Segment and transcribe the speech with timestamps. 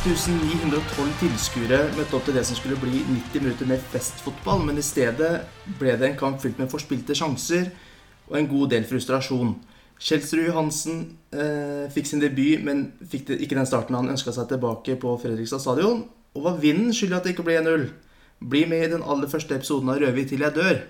[0.00, 4.84] 7912 tilskuere møtte opp til det som skulle bli 90 minutter med festfotball, men i
[4.84, 5.42] stedet
[5.76, 7.66] ble det en kamp fylt med forspilte sjanser
[8.30, 9.50] og en god del frustrasjon.
[10.00, 11.02] Kjelsrud Johansen
[11.36, 15.12] eh, fikk sin debut, men fikk det, ikke den starten han ønska seg tilbake på
[15.20, 16.06] Fredrikstad stadion.
[16.32, 17.84] Og var vinden skyld at det ikke ble 1-0?
[18.40, 20.80] Bli med i den aller første episoden av Rødhvit til jeg dør,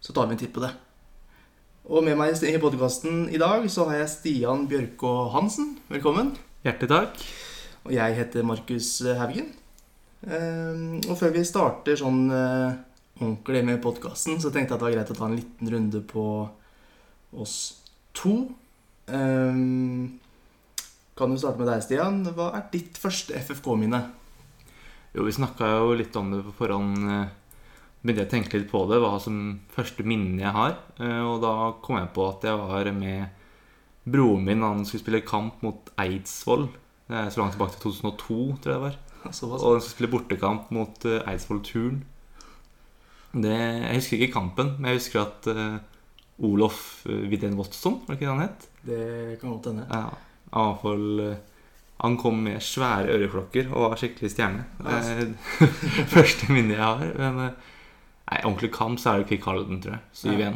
[0.00, 0.72] så tar vi en titt på det.
[1.84, 5.74] Og med meg i podkasten i dag så har jeg Stian Bjørkå Hansen.
[5.92, 6.32] Velkommen.
[6.64, 7.28] Hjertelig takk.
[7.88, 9.46] Og jeg heter Markus Haugen.
[10.28, 12.74] Ehm, og før vi starter sånn eh,
[13.22, 16.00] ordentlig med podkasten, så tenkte jeg at det var greit å ta en liten runde
[16.10, 16.24] på
[17.38, 17.54] oss
[18.16, 18.34] to.
[19.08, 20.18] Kan
[21.32, 22.20] du starte med deg, Stian?
[22.36, 24.02] Hva er ditt første FFK-minne?
[25.16, 26.98] Jo, vi snakka jo litt om det på forhånd.
[27.08, 27.34] eh,
[27.98, 29.38] Begynte jeg å tenke litt på det, hva som
[29.74, 30.76] første minne jeg har.
[31.00, 33.20] Eh, Og da kom jeg på at jeg var med
[34.08, 36.68] broren min han skulle spille kamp mot Eidsvoll.
[37.08, 38.98] Det er så langt tilbake til 2002, tror jeg det var.
[39.24, 42.02] Og den skulle spille bortekamp mot eh, Eidsvoll Turn.
[43.32, 48.14] Det, jeg husker ikke kampen, men jeg husker at uh, Olof uh, Widén Watson, var
[48.14, 48.68] det ikke det han het?
[48.88, 49.84] Det kan godt hende.
[49.90, 50.04] Ja,
[50.52, 51.36] avfall, eh,
[52.00, 54.64] han kom med svære øreklokker og var skikkelig stjerne.
[54.86, 55.68] Er det
[56.14, 57.04] første minnet jeg har.
[57.18, 57.72] Men eh,
[58.30, 60.04] nei, ordentlig kamp så er det Kvikk Halden, tror jeg.
[60.14, 60.38] 7-1.
[60.38, 60.52] Ja.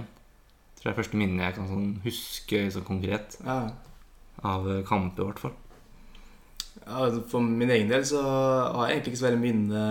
[0.79, 3.59] Tror jeg er første minne jeg kan sånn huske sånn konkret Ja.
[4.43, 5.59] av eh, i hvert fall.
[6.81, 9.83] Ja, For min egen del så har jeg egentlig ikke så veldig minne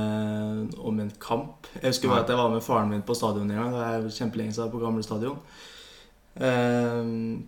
[0.81, 1.69] om en kamp.
[1.77, 3.75] Jeg husker bare at jeg var med faren min på stadion en gang.
[3.75, 5.37] Det er kjempelenge siden på gamle stadion.
[6.41, 7.43] Ehm,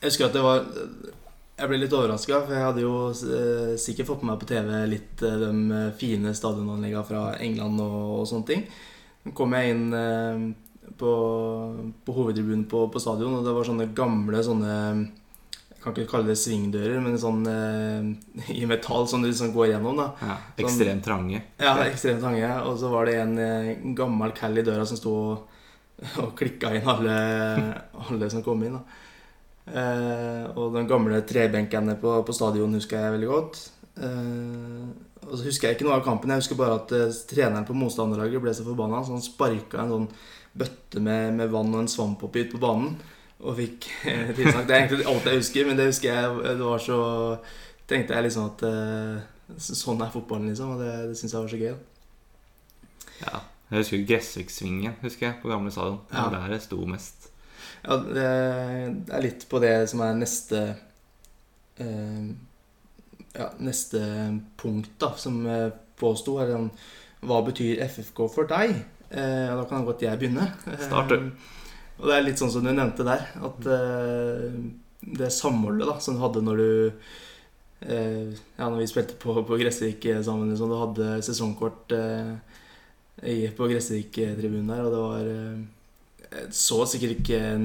[0.00, 0.64] Jeg husker at det var
[1.60, 4.70] Jeg ble litt overraska, for jeg hadde jo eh, sikkert fått med meg på TV
[4.88, 8.62] litt eh, de fine stadionanleggene fra England og, og sånne ting.
[9.26, 10.46] Så kom jeg inn eh,
[10.96, 11.10] på,
[12.06, 15.29] på hovedtribunen på, på stadion, og det var sånne gamle sånne Jeg
[15.82, 20.00] kan ikke kalle det svingdører, men sånn eh, i metall som du liksom går gjennom.
[20.00, 21.42] da Ja, ekstremt trange.
[21.60, 22.50] ja, ekstremt trange.
[22.68, 25.60] Og så var det en eh, gammel cal i døra som sto og,
[26.22, 27.20] og klikka inn alle,
[28.08, 28.78] alle som kom inn.
[28.78, 29.06] da.
[29.70, 33.62] Eh, og den gamle trebenkene på, på stadion husker jeg veldig godt.
[34.00, 34.90] Eh,
[35.28, 36.32] og så husker jeg ikke noe av kampen.
[36.32, 39.94] Jeg husker bare at eh, treneren på motstanderlaget ble så forbanna, så han sparka en
[39.94, 40.10] sånn
[40.60, 42.96] bøtte med, med vann og en svamp oppi ut på banen.
[43.40, 44.66] Og fikk eh, tilsnakk.
[44.68, 47.00] Det er egentlig alt jeg husker, men det husker jeg det var så
[47.90, 49.22] Tenkte jeg liksom at eh,
[49.58, 50.76] sånn er fotballen, liksom.
[50.76, 51.72] Og det, det syns jeg var så gøy.
[53.24, 53.40] Ja.
[53.70, 55.98] Jeg husker Gressviksvingen husker jeg, på gamle stadion.
[56.14, 56.28] Ja.
[56.30, 57.26] der jeg sto mest.
[57.82, 58.28] Ja, det
[59.08, 60.62] det er litt på det som er neste
[61.82, 62.30] eh,
[63.34, 64.00] Ja, neste
[64.58, 65.42] punkt, da, som
[65.98, 66.38] påsto.
[66.46, 66.70] sånn,
[67.26, 68.76] Hva betyr FFK for deg?
[69.10, 70.46] Eh, da kan godt jeg begynne.
[70.78, 71.32] Start, du.
[72.00, 74.54] Og det er litt sånn som du nevnte der, at eh,
[75.20, 76.70] det samholdet da, som du hadde når du
[77.84, 82.34] eh, Ja, når vi spilte på, på Gressvik sammen, liksom, du hadde sesongkort eh,
[83.56, 87.64] på Gressvik-tribunen der, og det var så sikkert ikke en,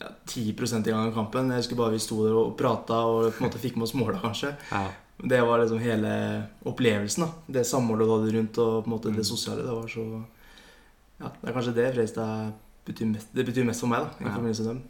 [0.00, 1.50] ja, 10 i gang av kampen.
[1.52, 3.94] Jeg husker bare vi sto der og prata og på en måte fikk med oss
[3.98, 4.54] måla, kanskje.
[4.72, 4.86] Ja.
[5.18, 6.10] Det var liksom hele
[6.70, 7.24] opplevelsen.
[7.26, 9.24] da Det samholdet du hadde rundt, og på en måte det Mm.
[9.24, 9.62] sosiale.
[9.62, 10.24] Det var så
[11.20, 12.52] Ja, det er kanskje det Fredrikstad
[12.88, 14.24] betyr mest, det betyr mest for meg, da.
[14.24, 14.64] I Ja.
[14.66, 14.82] dem.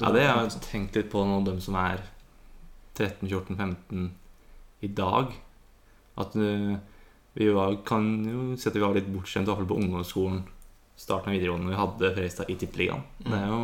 [0.00, 2.02] Ja, det har jeg tenkt litt på nå, dem som er
[2.94, 4.10] 13, 14, 15
[4.82, 5.32] i dag.
[6.16, 6.76] At uh,
[7.34, 10.44] vi var, kan jo si at vi var litt bortskjemt, i hvert fall på ungdomsskolen,
[10.96, 13.02] starten av videregående, når vi hadde Fredrikstad i Tippeligaen.
[13.24, 13.30] Mm.
[13.32, 13.62] Det er jo,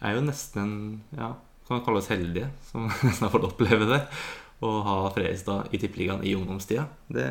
[0.00, 0.76] er jo nesten en
[1.18, 1.32] Ja,
[1.68, 4.04] kan kalle oss heldige som nesten har fått oppleve det.
[4.62, 6.86] Å ha Fredrikstad i Tippeligaen i ungdomstida.
[7.10, 7.26] Det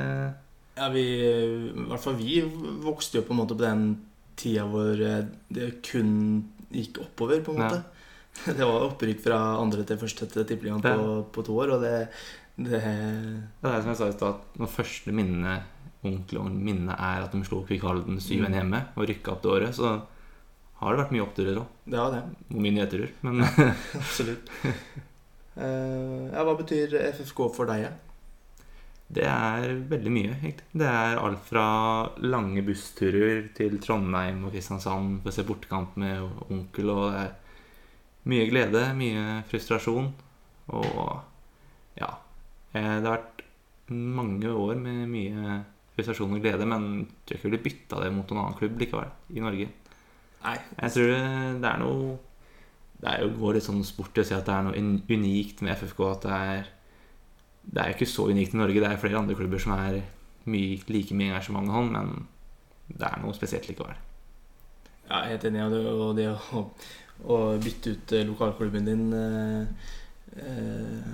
[0.78, 2.42] Ja, vi, I hvert fall vi
[2.84, 3.88] vokste jo på en måte på den
[4.38, 6.12] tida hvor eh, det kun
[6.72, 7.70] gikk oppover, på en Ja.
[7.70, 7.84] måte.
[8.58, 11.22] Det var opprykk fra andre til første til tippeligaen på, Ja.
[11.34, 11.94] på to år, og det,
[12.58, 15.56] det Det er som jeg sa i stad, når første minne
[16.06, 18.54] ordentlig minne er at de slo Kvikk Halden 7-1 Mm.
[18.54, 20.02] hjemme og rykka opp det året, så
[20.78, 21.66] har det vært mye oppturer òg.
[21.90, 22.22] Det var det.
[22.54, 23.10] Og mye nedturer.
[23.26, 23.42] Men
[23.98, 24.52] Absolutt.
[25.58, 27.88] Uh, ja, hva betyr FFK for deg?
[27.88, 27.92] Ja?
[29.08, 30.66] Det er veldig mye, egentlig.
[30.76, 31.68] Det er alt fra
[32.20, 37.32] lange bussturer til Trondheim og Kristiansand for å se bortekamp med onkel, og det er
[38.28, 40.12] mye glede, mye frustrasjon.
[40.76, 41.00] Og
[41.96, 42.10] ja
[42.76, 43.46] eh, Det har vært
[43.96, 45.62] mange år med mye
[45.96, 48.82] frustrasjon og glede, men jeg tror ikke jeg ville bytta det mot en annen klubb
[48.84, 49.70] likevel, i Norge.
[50.44, 50.58] Nei.
[50.84, 51.22] Jeg tror det,
[51.64, 52.18] det er noe
[52.98, 54.84] Det er jo går litt sånn sport i å si at det er noe
[55.16, 56.00] unikt med FFK.
[56.12, 56.70] At det er
[57.68, 58.82] Det er jo ikke så unikt i Norge.
[58.82, 60.02] Det er flere andre klubber som er
[60.48, 62.28] mye, like mye engasjement og han, men
[62.88, 63.98] det er noe spesielt likevel.
[65.08, 65.64] Ja, jeg er helt enig.
[65.64, 66.64] i det, og det å,
[67.28, 69.92] å bytte ut eh, lokalklubben din eh,
[70.44, 71.14] eh,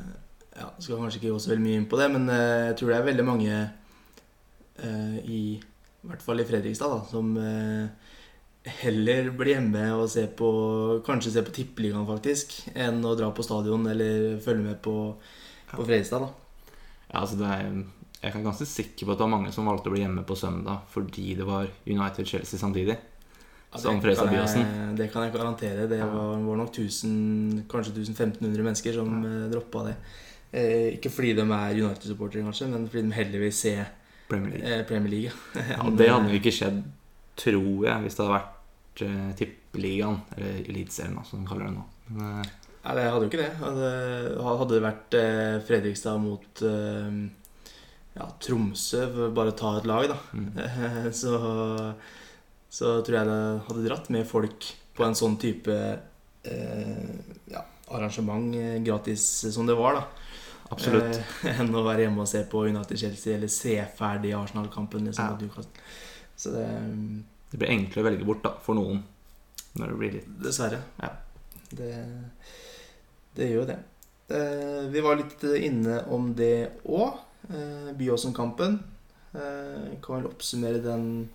[0.53, 2.93] ja, Skal kanskje ikke gå så veldig mye inn på det, men eh, jeg tror
[2.93, 7.33] det er veldig mange eh, i, i hvert fall i Fredrikstad da, som
[8.81, 10.49] heller blir hjemme og ser på
[11.05, 14.95] Kanskje ser på Tippeligaen, faktisk, enn å dra på stadion eller følge med på,
[15.73, 16.25] på Fredrikstad.
[16.25, 16.42] da.
[17.13, 17.83] Ja, altså det er,
[18.23, 20.35] jeg er ganske sikker på at det var mange som valgte å bli hjemme på
[20.39, 22.97] søndag fordi det var United-Chelsea samtidig.
[23.73, 24.95] Ja, Som jeg- Byåsen.
[24.95, 25.87] Det kan jeg garantere.
[25.89, 29.29] Det var, var nok 1000, kanskje 1500 mennesker som Ja.
[29.29, 29.47] ja.
[29.49, 29.95] droppa det.
[30.53, 33.85] Eh, ikke fordi de er United-supportere, kanskje, men fordi de heller vil se
[34.29, 34.71] Premier League.
[34.79, 35.31] eh, Premier League.
[35.55, 36.83] Ja, det hadde jo ikke skjedd,
[37.35, 41.83] tror jeg, hvis det hadde vært eh, Tippeligaen, eller Eliteserien, som de kaller det nå.
[42.09, 42.45] Men, eh,
[42.83, 43.51] Nei, det hadde jo ikke det.
[43.61, 43.89] Hadde,
[44.43, 47.19] hadde det vært eh, Fredrikstad mot eh,
[48.13, 51.11] ja, Tromsø, bare ta et lag, da, mm.
[51.21, 51.37] så,
[52.69, 57.07] så tror jeg det hadde dratt med folk på en sånn type eh,
[57.49, 57.63] ja,
[57.95, 59.25] arrangement, eh, gratis
[59.55, 60.03] som det var, da.
[60.73, 61.19] Absolutt.
[61.55, 65.09] Enn å være hjemme og se på United-Chelsea eller se ferdig Arsenal-kampen.
[65.09, 65.65] Liksom, Ja.
[66.35, 66.67] Så det
[67.51, 69.03] Det blir enklere å velge bort da, for noen.
[69.77, 70.79] Når det blir litt Dessverre.
[71.01, 71.11] Ja.
[71.73, 71.91] Det,
[73.35, 73.77] det gjør det.
[74.33, 77.17] Eh, vi var litt inne om det òg.
[77.49, 78.79] Eh, Byåsen-kampen.
[79.33, 81.29] Eh, kan vel oppsummere den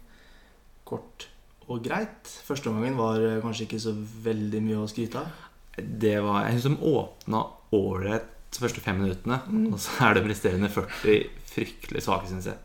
[0.88, 1.26] kort
[1.68, 2.30] og greit.
[2.46, 3.92] Første omgangen var eh, kanskje ikke så
[4.24, 5.44] veldig mye å skryte av.
[5.78, 7.42] Det var Jeg syns de åpna
[7.76, 9.72] ålreit de første fem minuttene, Mm.
[9.74, 12.56] og så er de resterende 40 fryktelig svake, syns jeg.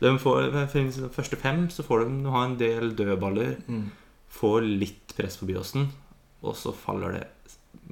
[0.00, 3.90] De får, de første fem så får de ha en del dødballer, Mm.
[4.30, 5.90] får litt press på Byåsen,
[6.42, 7.26] og så faller det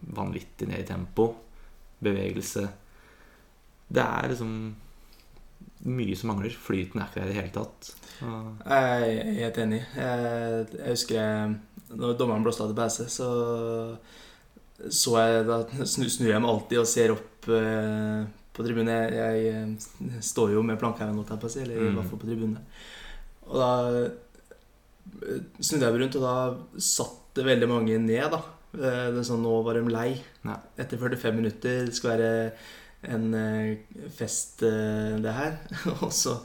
[0.07, 1.29] vanvittig ned i tempo.
[2.03, 2.65] Bevegelse.
[3.93, 4.55] Det er liksom
[5.85, 6.55] mye som mangler.
[6.55, 7.93] Flyten er ikke der i det hele tatt.
[8.23, 9.81] Og, Jeg er helt enig.
[9.97, 11.57] Jeg, jeg husker jeg,
[11.93, 13.31] når dommeren blåste av til pause, så
[14.91, 18.91] så jeg Da snur jeg meg alltid og ser opp eh, på tribunen.
[18.91, 21.95] Jeg, jeg eh, står jo med plankhaugen, holdt jeg på å si, eller i Mm.
[22.01, 22.59] hvert fall på tribunen.
[23.47, 23.71] Og da
[24.03, 28.41] eh, snudde jeg meg rundt, og da satt det veldig mange ned, da.
[28.75, 30.11] Eh, Det er sånn, Nå var de lei.
[30.47, 30.57] Ja.
[30.79, 31.85] Etter 45 minutter.
[31.87, 32.53] Det skal være
[33.13, 33.79] en eh,
[34.15, 35.57] fest, eh, det her.
[36.03, 36.37] og, så,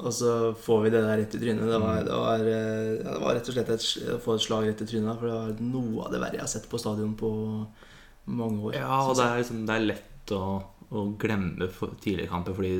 [0.00, 1.66] og så får vi det der rett i trynet.
[1.68, 4.66] Det var, det var, ja, det var rett og slett et, å få et slag
[4.70, 5.18] rett i trynet.
[5.20, 7.30] For det var noe av det verre jeg har sett på stadion på
[8.26, 8.78] mange år.
[8.80, 10.40] ja, og det er, liksom, det er lett å,
[10.90, 11.68] å glemme
[12.02, 12.72] tidligere kamper, fordi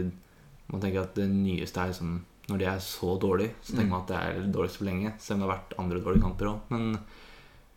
[0.73, 2.17] man tenker at det nyeste er liksom
[2.51, 3.91] Når de er så dårlige, så tenker Mm.
[3.93, 5.13] man at det er dårligst for lenge.
[5.19, 6.61] Selv om det har vært andre dårlige kamper òg.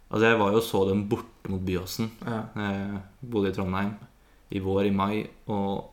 [0.09, 2.11] Altså, jeg var jo så dem borte mot Byåsen.
[2.25, 2.39] ja.
[2.57, 3.91] Jeg bodde i Trondheim
[4.51, 5.89] i vår, i mai, og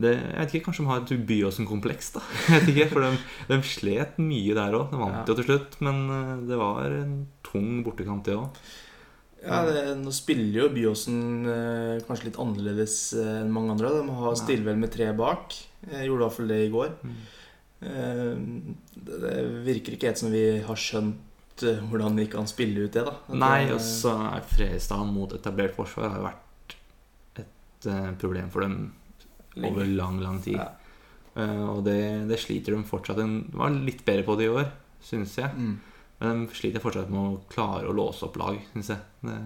[0.00, 2.22] det, jeg vet ikke, Kanskje de har et Byåsen-kompleks, da.
[2.48, 3.10] Jeg vet ikke, For de,
[3.50, 4.86] de slet mye der òg.
[4.94, 5.26] De vant Ja.
[5.28, 7.12] jo til slutt, men eh, det var en
[7.44, 8.62] tung bortekamp, det òg.
[9.42, 11.18] Ja, det, Nå spiller jo Byåsen
[11.50, 13.90] eh, kanskje litt annerledes eh, enn mange andre.
[14.00, 15.52] De har stiller vel med tre bak.
[15.90, 16.96] Jeg gjorde i hvert fall det i går.
[17.82, 18.32] Eh,
[18.96, 19.36] det, det
[19.68, 21.20] virker ikke helt som vi har skjønt
[21.68, 23.04] eh, hvordan vi kan spille ut det.
[23.06, 26.76] da At Nei, og så er Fredrikstad mot etablert forsvar har jo vært
[27.42, 28.76] et eh, problem for dem
[29.62, 30.58] over lang, lang tid.
[30.60, 30.70] Ja.
[31.34, 34.68] Eh, og det, det sliter de fortsatt De var litt bedre på det i år,
[35.04, 35.52] syns jeg.
[35.56, 35.78] Mm.
[36.22, 39.08] Men de sliter fortsatt med å klare å låse opp lag, syns jeg.
[39.26, 39.38] Det,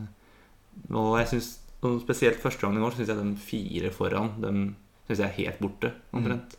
[0.93, 1.53] og jeg synes,
[1.87, 4.61] og spesielt første gang i år syns jeg de fire foran dem
[5.07, 6.57] synes jeg er helt borte, omtrent.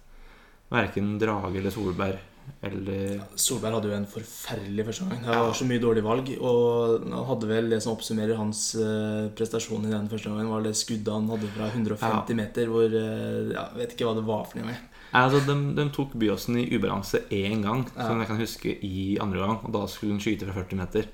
[0.72, 2.37] Verken Drage eller Solberg
[2.68, 5.22] eller Solberg hadde jo en forferdelig første gang.
[5.26, 6.32] Det var så mye dårlige valg.
[6.42, 10.66] Og han hadde vel det som oppsummerer hans eh, prestasjon i den første gangen, var
[10.66, 14.26] det skuddet han hadde fra 150 meter, hvor eh, ja, Jeg vet ikke hva det
[14.28, 14.74] var for noe.
[14.74, 14.84] jeg.
[15.18, 18.10] Altså, de, de tok Byåsen i ubalanse én gang, Ja.
[18.10, 19.60] som jeg kan huske i andre gang.
[19.64, 21.10] Og da skulle hun skyte fra 40 meter.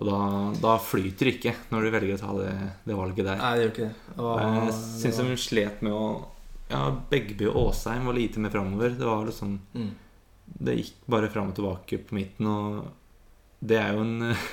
[0.00, 0.18] Og da,
[0.62, 2.52] da flyter det ikke når du velger å ta det,
[2.86, 3.40] det valget der.
[3.42, 4.14] Nei, det gjør ikke det.
[4.16, 6.04] Og, jeg det syns de slet med å
[6.70, 8.94] Ja, Begby og Åsheim var lite med framover.
[8.96, 9.90] Det var liksom mm.
[10.58, 12.88] Det gikk bare fram og tilbake på midten, og
[13.60, 14.46] det er jo en uh,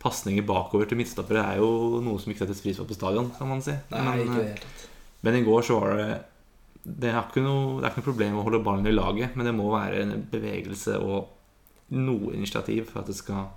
[0.00, 3.50] Pasninger bakover til midtstoppere er jo noe som ikke settes pris på på stadion, kan
[3.50, 3.74] man si.
[3.92, 4.86] Nei, Men, ikke i eh, tatt.
[5.26, 6.06] men i går så var det
[6.80, 9.44] det er, ikke noe, det er ikke noe problem å holde ballen i laget, men
[9.44, 11.28] det må være en bevegelse og
[11.92, 13.50] noe initiativ for at det skal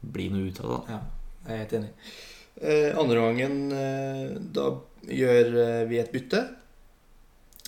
[0.00, 0.78] bli noe ut av det.
[0.94, 1.00] Ja,
[1.44, 1.90] jeg er helt enig.
[2.60, 4.64] Eh, andre gangen eh, Da
[5.08, 6.40] gjør eh, vi et bytte.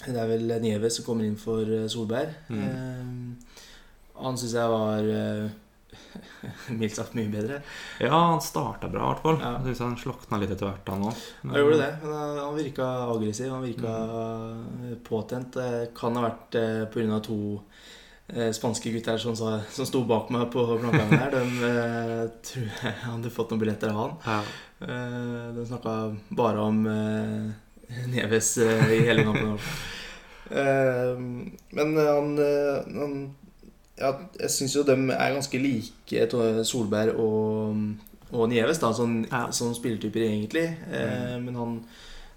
[0.02, 2.32] Det er vel Nieve som kommer inn for eh, Solberg.
[2.48, 3.36] Mm.
[4.22, 5.50] Eh, han syns jeg var eh,
[6.78, 7.58] mildt sagt mye bedre.
[8.00, 9.38] Ja, han starta bra, i hvert fall.
[9.42, 9.50] Ja.
[9.58, 11.22] Jeg synes han slokna litt etter hvert, han òg.
[11.42, 11.90] Han gjorde det.
[12.06, 14.92] men Han virka aggressiv, han virka Mm.
[14.92, 15.52] eh, påtent.
[15.58, 17.20] Det kan ha vært eh, pga.
[17.26, 17.38] to
[18.32, 21.30] eh, spanske gutter som, sa, som sto bak meg på plankegangen her.
[21.30, 24.14] De eh, tror jeg hadde fått noen billetter av han.
[24.26, 24.40] Ja.
[24.86, 27.50] Eh, De snakka bare om eh,
[28.08, 29.58] Neves eh, i hele kampen.
[30.52, 31.16] Eh,
[31.72, 33.12] men han, eh, han
[33.98, 37.76] ja, Jeg syns jo de er ganske like, Solberg og,
[38.32, 39.50] og Nieves, da, sånn, Ja.
[39.50, 40.66] som spilletyper egentlig.
[40.90, 41.84] Eh, Men han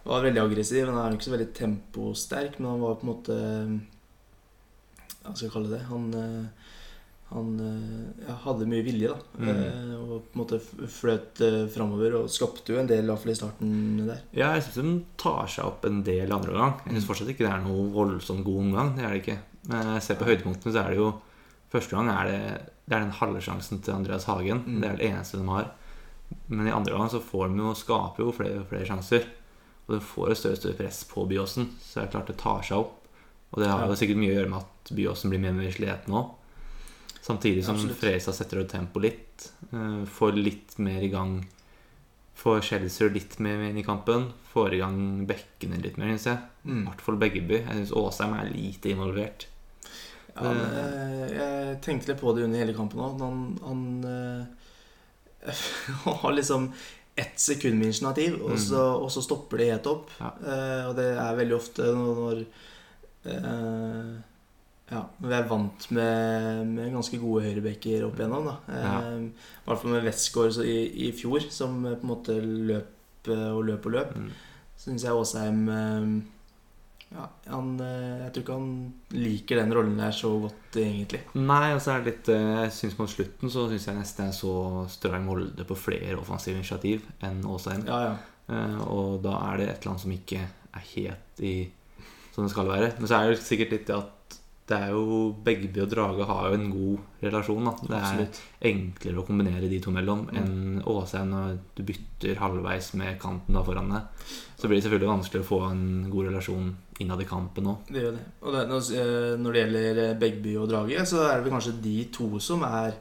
[0.05, 0.85] var veldig aggressiv.
[0.87, 3.37] Han er ikke så veldig temposterk, men han var på en måte
[5.25, 5.81] Hva skal jeg kalle det?
[5.89, 6.69] Han, eh,
[7.31, 9.17] han eh, ja, hadde mye vilje, da.
[9.39, 9.49] Mm.
[9.49, 13.35] Eh, Og på en måte fløt eh, framover og skapte jo en del, i i
[13.39, 14.21] starten der.
[14.37, 16.75] Ja, jeg syns de tar seg opp en del andre omgang.
[16.85, 18.93] Jeg syns fortsatt ikke det er noe voldsomt god omgang.
[18.95, 19.39] Det er det ikke.
[19.67, 21.09] Men jeg ser på høydepunktene, så er det jo
[21.75, 22.41] Første gang er det,
[22.87, 24.63] det er den halve sjansen til Andreas Hagen.
[24.65, 24.77] Mm.
[24.81, 25.71] Det er det eneste de har.
[26.49, 29.25] Men i andre gang så får de jo skape jo flere og flere sjanser.
[29.85, 31.67] Og de får et større og større press på Byåsen.
[31.83, 33.01] Så det er klart det tar seg opp.
[33.53, 36.09] Og det har jo sikkert mye å gjøre med at Byåsen blir mer med sliten
[36.15, 36.23] nå.
[37.25, 37.97] Samtidig som Absolutt.
[37.99, 39.51] Fredrikstad setter opp tempo litt.
[39.73, 41.45] eh, Får litt mer i gang
[42.35, 44.25] Får Chelsea litt mer inn i kampen.
[44.51, 46.37] Får i gang bekkene litt mer, syns jeg.
[46.65, 46.81] I Mm.
[46.89, 47.61] hvert fall Beggerby.
[47.63, 49.45] Jeg syns Åsheim er lite involvert.
[50.35, 53.21] Ja, men, eh, jeg tenkte litt på det under hele kampen òg.
[53.23, 55.51] Han, han eh,
[56.21, 56.69] har liksom
[57.15, 58.59] ett sekund med initiativ, og, Mm.
[58.59, 60.09] så, og så stopper det helt opp.
[60.19, 60.31] Ja.
[60.41, 62.41] Uh, og det er veldig ofte når, når
[63.31, 64.09] uh,
[64.91, 68.49] ja, vi er vant med, med ganske gode høyrebacker opp igjennom.
[68.51, 68.57] Da.
[68.75, 68.91] Ja.
[69.15, 70.75] Uh, I hvert fall med Westgård i,
[71.07, 74.11] i fjor, som eh, på en måte løp eh, og løp og løp.
[74.19, 74.29] Mm.
[74.83, 76.09] Syns jeg Åsheim eh,
[77.15, 81.21] ja, han, eh, Jeg tror ikke han liker den rollen der så godt, egentlig.
[81.39, 84.29] Nei, og så er det litt eh, Jeg synes Mot slutten så syns jeg nesten
[84.29, 84.53] jeg så
[84.91, 87.85] Strøm Molde på flere offensive initiativ enn Åsheim.
[87.87, 88.15] Ja, ja.
[88.51, 91.55] Eh, Og da er det et eller annet som ikke er helt i
[92.35, 92.91] som det skal være.
[92.99, 94.14] Men så er det sikkert litt det at
[94.67, 97.65] det er jo Begby og Drage har jo en god relasjon.
[97.65, 98.39] da Det er Absolutt.
[98.65, 100.37] enklere å kombinere de to mellom Mm.
[100.37, 104.01] enn Åsheim når du bytter halvveis med kanten da foran deg.
[104.57, 107.77] Så blir det selvfølgelig vanskeligere å få en god relasjon innad i kampen òg.
[107.91, 108.25] Det gjør det.
[108.41, 111.81] Og det, når, eh, det gjelder eh, Begby og Drage, så er det vel kanskje
[111.81, 112.93] de to som er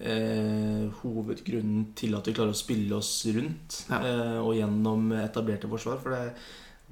[0.00, 3.98] eh, hovedgrunnen til at vi klarer å spille oss rundt Ja.
[4.00, 5.98] eh, og gjennom etablerte forsvar.
[6.00, 6.34] For det, det er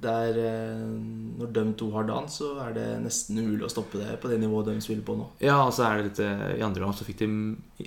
[0.09, 0.81] eh,
[1.39, 4.39] Når de to har dans, så er det nesten umulig å stoppe det på det
[4.41, 5.27] nivået de spiller på nå.
[5.39, 7.27] Ja, og så er det litt eh, I andre gang så fikk de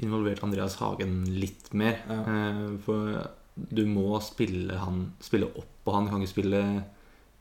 [0.02, 1.98] involvert Andreas Hagen litt mer.
[2.08, 2.20] Ja.
[2.22, 6.04] Eh, For du må spille han Spille opp på han.
[6.06, 6.64] Du kan ikke spille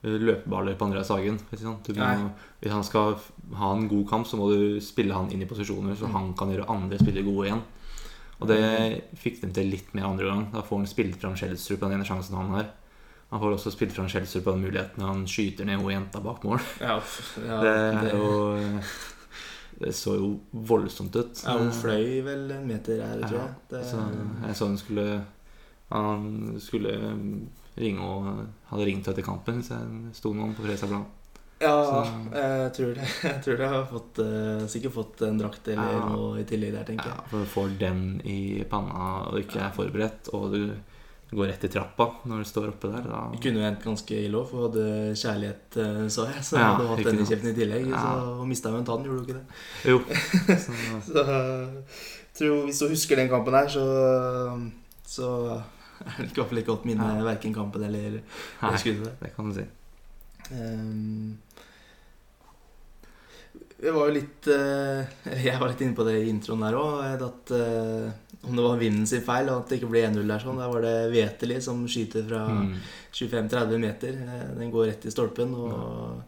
[0.03, 1.37] løpeballer på Andreas Hagen.
[1.55, 1.77] sånn.
[1.87, 3.15] Du må, hvis han skal
[3.55, 6.11] ha en god kamp, så må du spille han inn i posisjoner, så Mm.
[6.11, 7.61] han kan gjøre andre spillere gode igjen.
[8.41, 10.51] Og det fikk de til litt mer andre gang.
[10.51, 12.67] Da får han spilt fram Schjelderup på den ene sjansen han har.
[13.33, 16.43] Han får også spilt fram Schjelderup på den muligheten han skyter ned hun jenta bak
[16.45, 16.59] mål.
[16.83, 16.99] Ja,
[17.47, 18.79] ja, det er jo
[19.83, 21.41] Det så jo voldsomt ut.
[21.43, 23.55] ja, Hun fløy vel en meter her, tror jeg.
[23.71, 24.03] Det, Så
[24.45, 25.07] jeg så hun skulle
[25.89, 26.29] Han
[26.61, 26.93] skulle
[27.77, 31.09] ringe og hadde ringt etter kampen, så jeg sto noen på Fresa Blad.
[31.63, 31.73] ja,
[32.37, 33.07] jeg tror det.
[33.23, 36.05] Jeg tror det har fått, eh, sikkert fått en drakt eller Ja.
[36.13, 37.17] noe i tillegg der, tenker jeg.
[37.17, 40.75] Ja, for du får den i panna og ikke er forberedt, og du
[41.35, 43.03] går rett i trappa når du står oppe der.
[43.09, 44.85] Da Det kunne jo endt ganske ille òg, for hadde
[45.19, 46.43] kjærlighet, eh, så jeg.
[46.47, 47.87] Så Ja, hadde hatt den i kjeften i tillegg.
[47.91, 48.01] Ja.
[48.03, 49.45] Så hun mista jo en tann, gjorde du ikke det?
[49.91, 49.99] Jo.
[50.65, 53.83] Så, Så jeg tror Hvis du husker den kampen her, så
[55.05, 55.29] Så
[56.03, 57.23] er det i hvert fall ikke godt minne Ja.
[57.23, 58.19] verken kampen eller,
[58.61, 59.65] eller skuddet det kan du si.
[60.51, 61.37] Um,
[63.83, 65.03] Vi var jo litt eh,
[65.43, 67.23] jeg var litt inne på det i introen der òg.
[67.27, 68.11] At eh,
[68.43, 70.57] om det var vinden sin feil, og at det ikke ble 1-0 der sånn.
[70.59, 72.73] Der var det Veteli som skyter fra Mm.
[73.13, 74.09] 25-30 meter.
[74.09, 75.53] Eh, Den går rett i stolpen.
[75.55, 76.23] Og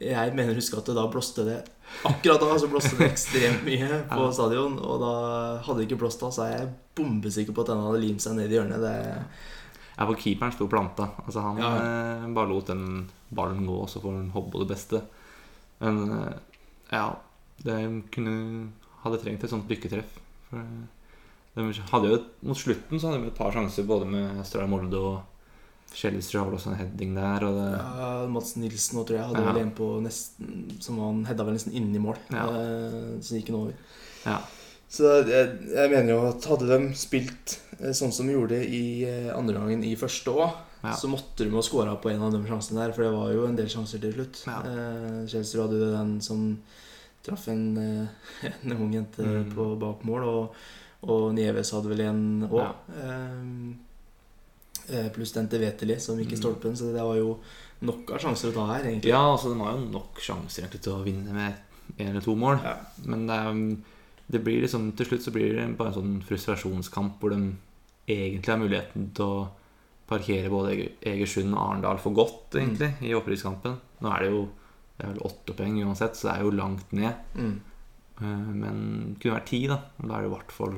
[0.00, 1.58] jeg mener å huske at det da blåste det
[2.06, 4.78] Akkurat da så blåste det ekstremt mye på stadion.
[4.78, 5.14] Og da
[5.66, 8.36] hadde det ikke blåst da, så er jeg bombesikker på at den hadde limt seg
[8.38, 8.80] ned i hjørnet.
[8.80, 9.24] Det,
[9.98, 11.10] Ja, for keeperen sto planta.
[11.26, 11.72] Altså Han Ja.
[11.76, 15.02] eh, bare lot den ballen gå, så får han hoppe på det beste.
[15.80, 16.32] Men eh,
[16.92, 17.16] ja
[17.62, 17.76] Det
[18.12, 18.70] kunne
[19.04, 20.14] hadde trengt et sånt lykketreff.
[20.48, 20.64] For
[21.56, 25.20] hadde jo Mot slutten så hadde vi et par sjanser både med Stray Molde og
[25.90, 27.40] Kjellstrøm har vel også en heading der.
[27.40, 29.52] Det, Ja, Mats Nilsen og tror jeg, hadde Ja.
[29.52, 32.16] vel en på nesten Som han hedda vel nesten inn i mål.
[32.30, 32.44] Ja.
[32.46, 33.74] Eh, så gikk han over.
[34.26, 34.38] ja.
[34.90, 39.04] Så jeg, jeg mener jo at hadde de spilt eh, sånn som de gjorde i
[39.06, 40.50] eh, andre gangen i første òg,
[40.82, 40.94] Ja.
[40.96, 43.44] så måtte de jo skåra på en av de sjansene der, for det var jo
[43.46, 44.44] en del sjanser til slutt.
[44.46, 44.60] Ja.
[44.62, 46.58] Eh, hadde jo den som
[47.22, 47.76] traff en,
[48.42, 49.52] en ung jente Mm.
[49.54, 50.54] på bak mål, og,
[51.02, 52.58] og Nieves hadde vel en òg.
[52.60, 52.72] Ja.
[54.90, 56.40] Eh, pluss den til Veteli som gikk i Mm.
[56.42, 57.38] stolpen, så det var jo
[57.82, 59.08] nok av sjanser å ta her, egentlig.
[59.12, 61.54] ja, altså den har jo nok sjanser egentlig til å vinne med
[61.98, 62.60] én eller to mål.
[62.64, 62.76] Ja.
[63.06, 63.76] Men det, er,
[64.30, 67.56] det blir liksom til slutt så blir det bare en sånn frustrasjonskamp hvor de
[68.08, 69.48] egentlig har muligheten til å
[70.08, 73.78] parkere både Egersund og Arendal for godt, egentlig, i opprykkskampen.
[74.02, 74.48] Nå er det jo
[74.98, 77.14] det er vel åtte poeng uansett, så det er jo langt ned.
[77.36, 77.60] Mm.
[78.20, 79.78] Eh, Men det kunne vært ti, da.
[80.02, 80.74] Da er det i hvert fall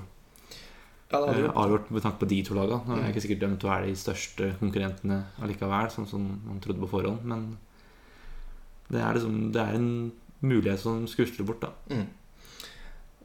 [1.12, 2.81] Ja, det eh, avgjort med tanke på de to lagene.
[2.87, 3.11] Jeg er Mm.
[3.12, 7.23] ikke sikkert til å være de største konkurrentene allikevel, sånn som man trodde på forhånd,
[7.25, 7.59] men
[8.90, 11.69] det er liksom Det er en mulighet som skusler bort, da.
[11.90, 12.07] mm.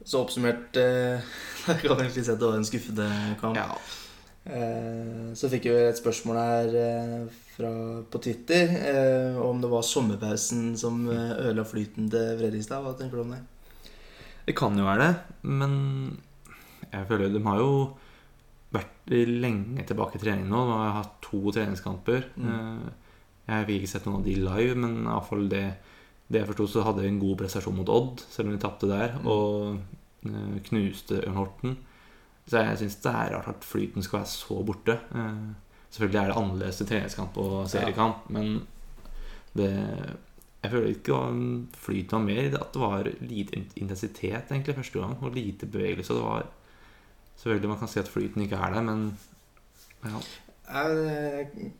[0.04, 1.20] Så oppsummert eh,
[1.68, 3.08] Jeg kan egentlig si at det var en skuffende
[3.40, 3.56] kamp.
[3.56, 3.74] Ja.
[4.48, 7.26] Eh, så fikk vi et spørsmål her eh,
[7.56, 7.72] fra,
[8.08, 12.80] på Twitter eh, om det var sommerpausen som eh, ødela flyten til Fredrikstad.
[12.86, 13.42] Hva tenker du om det?
[14.46, 15.14] Det kan jo være det,
[15.44, 15.74] men
[16.92, 17.72] jeg føler de har jo
[18.74, 20.62] vært lenge tilbake i trening nå.
[20.68, 22.26] Nå har hatt to treningskamper.
[22.36, 22.48] Mm.
[22.52, 22.88] Eh,
[23.48, 25.62] Jeg fikk ikke sett noen av de live, men i hvert fall det,
[26.28, 28.90] det jeg forsto, så hadde de en god prestasjon mot Odd, selv om de tapte
[28.90, 29.26] der, Mm.
[29.26, 29.78] og
[30.28, 31.78] eh, knuste Ørn Horten.
[32.48, 34.98] Så jeg syns det er rart at flyten skal være så borte.
[35.14, 35.54] Eh,
[35.90, 38.66] Selvfølgelig er det annerledes til treningskamp og seriekamp, men
[39.56, 39.70] det
[40.62, 41.18] Jeg føler ikke
[41.78, 46.12] flyten var mer at det var lite intensitet egentlig første gang, og lite bevegelse.
[46.14, 46.46] Det var
[47.38, 49.04] Selvfølgelig man kan si at flyten ikke er der, men
[50.04, 50.20] ja.
[50.68, 51.72] Jeg,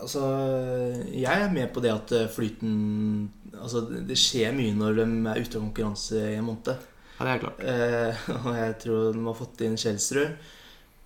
[0.00, 0.22] altså
[1.12, 3.30] Jeg er med på det at eh, flyten
[3.60, 6.74] Altså det skjer mye når de er ute av konkurranse i en måned.
[7.20, 7.60] ja, det er klart.
[7.62, 10.32] Eh, og jeg tror de har fått inn Kjelsrud,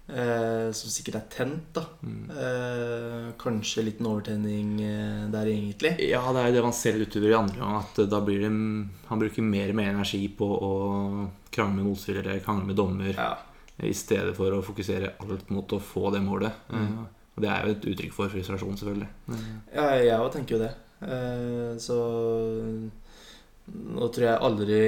[0.09, 1.67] eh, som sikkert er tent.
[1.77, 2.31] da Mm.
[2.33, 5.93] eh, Kanskje liten overtenning eh, der, egentlig.
[6.09, 7.77] Ja, det er jo det man ser utover i andre gang.
[7.85, 8.53] At da blir det
[9.11, 10.73] Han bruker mer og mer energi på å
[11.53, 13.35] krangle med motspillere, krangle med dommer, Ja.
[13.83, 16.53] I stedet for å fokusere alt mot å få det målet.
[16.73, 16.83] Mm.
[16.83, 17.07] Eh,
[17.39, 19.09] Og det er jo et uttrykk for frustrasjon, selvfølgelig.
[19.31, 19.45] Eh,
[19.77, 20.73] Ja, jeg òg tenker jo det.
[21.03, 21.99] Eh, Så
[23.69, 24.81] nå tror jeg aldri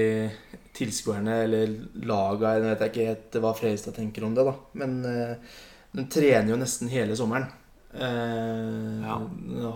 [0.74, 1.72] tilskuerne eller
[2.09, 4.55] laga Jeg vet ikke helt hva Fredrikstad tenker om det, da.
[4.74, 5.03] Men
[5.92, 7.46] de trener jo nesten hele sommeren.
[7.92, 9.18] Ja.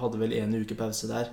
[0.01, 1.29] Hadde vel én uke pause der.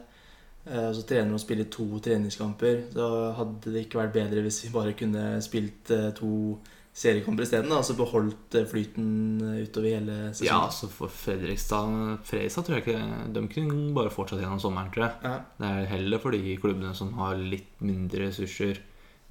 [0.67, 2.84] Og så trener de og spiller to treningskamper.
[2.94, 5.89] Så hadde det ikke vært bedre hvis vi bare kunne spilt
[6.20, 6.60] to
[6.93, 7.71] seriekamper isteden.
[7.71, 9.06] Altså beholdt eh, flyten
[9.41, 10.49] eh, utover hele sesongen.
[10.49, 15.06] Ja, så for Fredrikstad Fredrikstad tror jeg ikke De kunne bare fortsatt gjennom sommeren, tror
[15.08, 15.15] jeg.
[15.23, 15.38] Ja.
[15.62, 18.82] Det er heller for de klubbene som har litt mindre ressurser,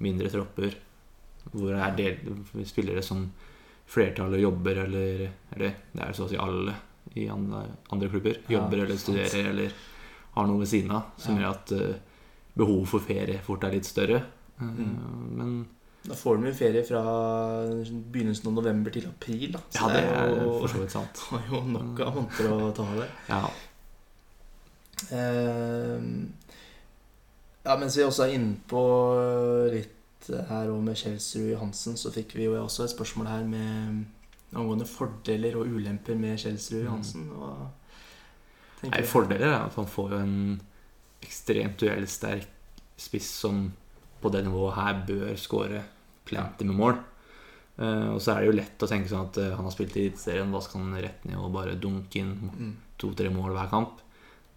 [0.01, 0.73] mindre tropper,
[1.51, 3.27] hvor det er del, spillere som
[3.91, 6.73] flertallet jobber, eller, eller det er så å si alle
[7.19, 9.73] i andre, andre klubber, Ja, jobber eller studerer eller
[10.37, 11.41] har noe ved siden av, som Ja.
[11.41, 11.95] gjør at uh,
[12.55, 14.21] behovet for ferie fort er litt større.
[14.61, 15.37] Uh, Mm.
[15.37, 15.53] Men
[16.01, 17.01] Da får de jo ferie fra
[17.85, 19.51] begynnelsen av november til april.
[19.53, 19.61] Da.
[19.69, 21.25] Så ja, det er jo, for så vidt sant.
[21.33, 23.11] har jo nok av måneder å ta av det.
[23.29, 23.43] Ja,
[25.09, 25.97] Uh,
[27.63, 28.81] ja, mens vi også er inne på
[29.73, 34.03] litt her og med Kjelsrud Johansen, så fikk vi jo også et spørsmål her med
[34.51, 37.27] angående fordeler og ulemper med Kjelsrud Johansen.
[38.81, 39.07] Tenker Nei.
[39.09, 40.37] Fordeler er at han får jo en
[41.21, 42.49] ekstremt duellsterk
[43.01, 43.67] spiss som
[44.21, 45.81] på det nivået her bør skåre
[46.27, 46.99] plenty med mål.
[47.81, 49.95] Uh, og så er det jo lett å tenke sånn at uh, han har spilt
[49.97, 52.75] i Eliteserien, da skal han rett ned og bare dunke inn Mm.
[53.01, 54.01] to-tre mål hver kamp.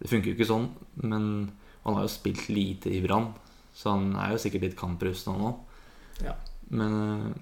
[0.00, 0.66] Det funker jo ikke sånn,
[1.00, 1.53] men
[1.85, 3.31] han har jo spilt lite i Brann,
[3.72, 5.55] så han er jo sikkert litt kamprusten nå.
[6.24, 6.35] Ja.
[6.70, 7.33] Men uh,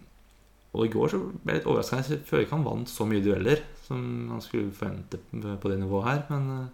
[0.75, 1.99] Og i går så ble jeg litt overraska.
[2.01, 3.99] Jeg føler ikke han vant så mye dueller som
[4.31, 5.19] han skulle forvente
[5.61, 6.71] på det nivået her, men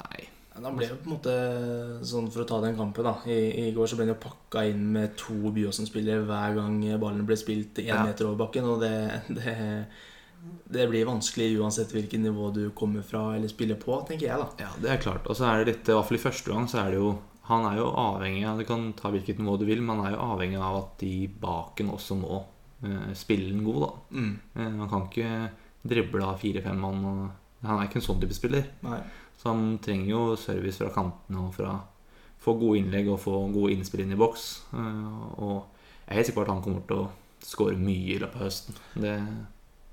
[0.00, 0.24] nei.
[0.60, 1.34] Ja, han ble jo på en måte
[2.06, 3.14] sånn for å ta den kampen, da.
[3.26, 7.24] I, i går så ble han jo pakka inn med to Byåsen-spillere hver gang ballen
[7.28, 8.02] ble spilt én Ja.
[8.04, 8.68] meter over bakken.
[8.68, 8.92] Og det,
[9.40, 9.54] det,
[10.68, 14.48] det blir vanskelig uansett hvilket nivå du kommer fra eller spiller på, tenker jeg, da.
[14.66, 15.26] Ja, det er klart.
[15.26, 17.16] Og så er det litt, i hvert fall i første gang, så er det jo
[17.50, 20.12] Han er jo avhengig av Du kan ta hvilket nivå du vil, men han er
[20.14, 22.44] jo avhengig av at de baken også må
[22.84, 23.90] eh, spille den god, da.
[24.14, 24.34] Mm.
[24.54, 25.30] Eh, han kan ikke
[25.82, 27.02] drible av fire-fem mann.
[27.10, 27.24] Og,
[27.66, 28.68] han er ikke en sånn type spiller.
[28.86, 29.00] Nei.
[29.40, 31.78] Så han trenger jo service fra kantene og fra
[32.40, 34.44] få gode innlegg og få gode innspill inn i boks.
[34.72, 35.56] Eh, og
[36.06, 37.08] jeg er helt sikker på at han kommer til å
[37.44, 38.78] skåre mye i løpet av høsten.
[39.00, 39.14] Det,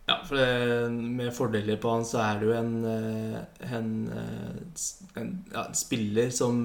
[0.07, 3.41] Ja, for det, med fordeler på han så er det jo en, eh,
[3.75, 6.61] en, eh, en, ja, en spiller som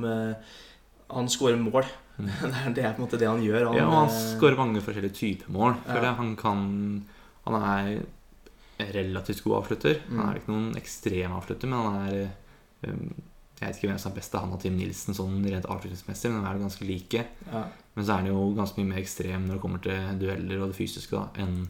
[1.12, 1.85] Han skårer mål.
[2.18, 2.29] Mm.
[2.75, 3.66] Det er, på en måte det han gjør.
[3.66, 5.75] Han, ja, og han skårer mange forskjellige typer mål.
[5.88, 6.12] Ja.
[6.16, 6.62] Han kan
[7.45, 8.03] Han er
[8.95, 9.99] relativt god avslutter.
[10.09, 10.29] Han Mm.
[10.31, 12.31] er ikke noen ekstrem avslutter, men han er
[12.83, 16.31] Jeg vet ikke hvem som er best av han og Tim Nilsen sånn rent avslutningsmessig,
[16.33, 17.21] men de er jo ganske like.
[17.53, 17.61] ja,
[17.95, 20.73] Men så er han jo ganske mye mer ekstrem når det kommer til dueller og
[20.73, 21.68] det fysiske da, enn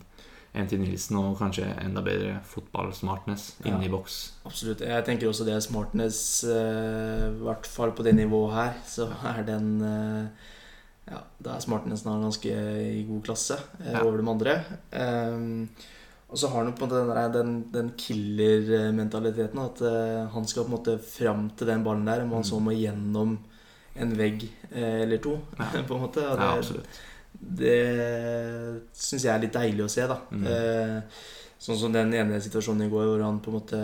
[0.53, 4.17] enn Tim Nilsen, og kanskje enda bedre fotball-smartness inne i boks.
[4.45, 4.83] absolutt.
[4.85, 9.43] Jeg tenker også det smartness, eh, i hvert fall på det nivået her, så er
[9.49, 10.27] den eh,
[11.09, 14.03] Ja, da er smartnessen ganske i god klasse eh, Ja.
[14.05, 14.53] over de andre.
[14.93, 15.69] Ehm,
[16.33, 19.59] Og så har han på en måte den, den, den killer-mentaliteten.
[19.61, 22.61] At eh, han skal på en måte fram til den ballen der, om han så
[22.63, 23.37] må gjennom
[24.01, 25.37] en vegg eh, eller to.
[25.59, 25.69] Ja.
[25.89, 26.25] på en måte.
[26.25, 27.03] Og Ja, det, absolutt.
[27.61, 27.77] det
[28.97, 30.19] syns jeg er litt deilig å se, da.
[30.33, 30.49] Mm.
[30.49, 31.21] Eh,
[31.63, 33.83] sånn som den ene situasjonen i går hvor han på en måte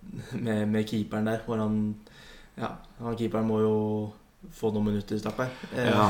[0.46, 1.74] Med, med keeperen der, hvor han
[2.56, 2.70] Ja,
[3.02, 3.74] han keeperen må jo
[4.56, 5.20] få noen minutter, i
[5.76, 6.06] Eh, Ja,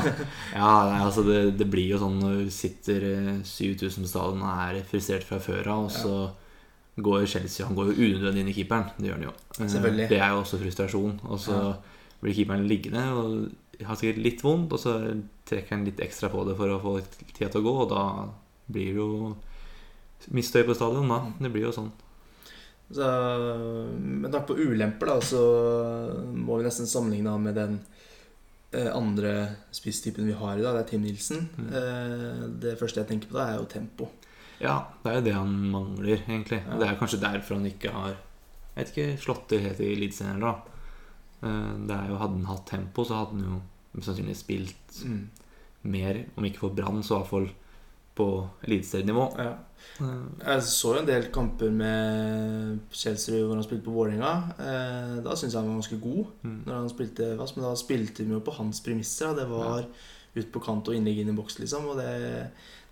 [0.55, 4.41] ja nei, altså det, det blir jo sånn når du sitter eh, 7000 på stadion
[4.45, 6.31] og er frustrert fra før av, og så
[7.01, 8.89] går Chelsea Han går jo unødvendig inn i keeperen.
[8.97, 9.33] Det gjør han jo.
[9.59, 10.07] Eh.
[10.11, 11.19] Det er jo også frustrasjon.
[11.23, 11.73] Og så Ja.
[12.21, 16.43] blir keeperen liggende og har sikkert litt vondt, og så trekker han litt ekstra på
[16.45, 17.01] det for å få
[17.33, 18.03] tida til å gå, og da
[18.71, 19.35] blir det jo
[20.31, 21.31] mistøy på stadion, da.
[21.39, 21.91] Det blir jo sånn.
[22.91, 23.07] Så,
[23.97, 25.41] med tanke på ulemper, da, så
[26.35, 28.00] må vi nesten sammenligne med den eh,
[28.73, 29.31] andre
[29.75, 30.75] spisstypen vi har i dag.
[30.77, 31.49] Det er Tim Nilsen.
[31.57, 31.69] Mm.
[31.75, 34.07] Eh, det første jeg tenker på da, er jo tempo.
[34.61, 36.61] Ja, det er jo det han mangler, egentlig.
[36.67, 36.77] Ja.
[36.79, 38.11] Det er kanskje derfor han ikke har
[38.71, 41.49] Jeg vet ikke, slått til helt i Eliteserien heller, da.
[41.49, 45.27] Eh, Det er jo, Hadde han hatt tempo, så hadde han jo sannsynligvis spilt Mm.
[45.83, 47.49] mer, om ikke for Brann, så i hvert fall
[48.15, 49.25] på eliteserienivå.
[49.37, 49.57] Ja.
[50.01, 54.31] Jeg så jo en del kamper med Kjelsrud hvor han spilte på Vålerenga.
[54.57, 56.31] Eh, da syns jeg han var ganske god.
[56.43, 56.55] mm.
[56.65, 59.31] Når han spilte fast Men da spilte vi jo på hans premisser.
[59.35, 59.43] Da.
[59.43, 59.85] Det var
[60.35, 61.85] ut på kant og innlegg inn i boks, liksom.
[61.91, 62.07] Og det,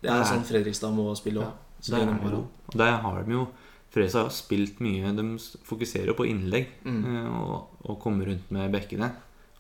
[0.04, 1.56] det er sånn Fredrikstad må spille òg.
[1.95, 3.47] Ja, det har de jo
[3.89, 5.13] Fredrikstad har spilt mye.
[5.17, 5.25] De
[5.65, 7.02] fokuserer jo på innlegg Mm.
[7.06, 9.12] eh, og, og kommer rundt med bekkene.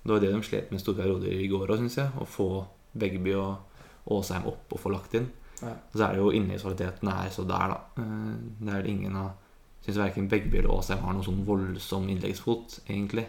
[0.03, 2.11] Det var det de slet med store perioder i går òg, syns jeg.
[2.19, 2.49] Å få
[2.99, 3.57] Begby og
[4.09, 5.27] Åsheim opp og få lagt inn.
[5.61, 5.73] Ja.
[5.93, 7.79] Så er det jo innholdsvaliteten er så der, da.
[7.97, 9.31] Eh, Det er det ingen av
[9.85, 13.25] Syns verken Begby eller Åsheim har noen sånn voldsom innleggsfot, egentlig.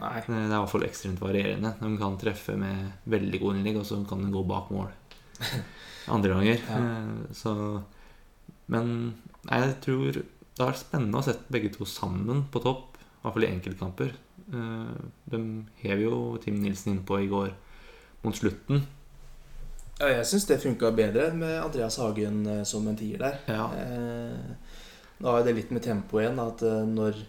[0.00, 0.18] Nei.
[0.18, 1.74] Eh, Det er i hvert fall ekstremt varierende.
[1.80, 4.90] De kan treffe med veldig gode innlegg, og så kan de gå bak mål
[6.14, 6.60] andre ganger.
[6.68, 6.78] Ja.
[6.78, 7.82] Eh, Så
[8.66, 9.14] Men
[9.50, 13.34] jeg tror det har vært spennende å sette begge to sammen på topp, i hvert
[13.34, 14.12] fall i enkeltkamper.
[15.30, 15.40] De
[15.82, 17.50] hev jo Tim Nilsen innpå i går
[18.24, 18.86] mot slutten.
[20.00, 23.36] Ja, jeg syns det funka bedre med Andreas Hagen eh, som en tier der.
[23.46, 23.68] Ja.
[23.78, 24.72] Eh,
[25.22, 26.40] da har det litt med tempo igjen.
[26.42, 27.20] At eh, når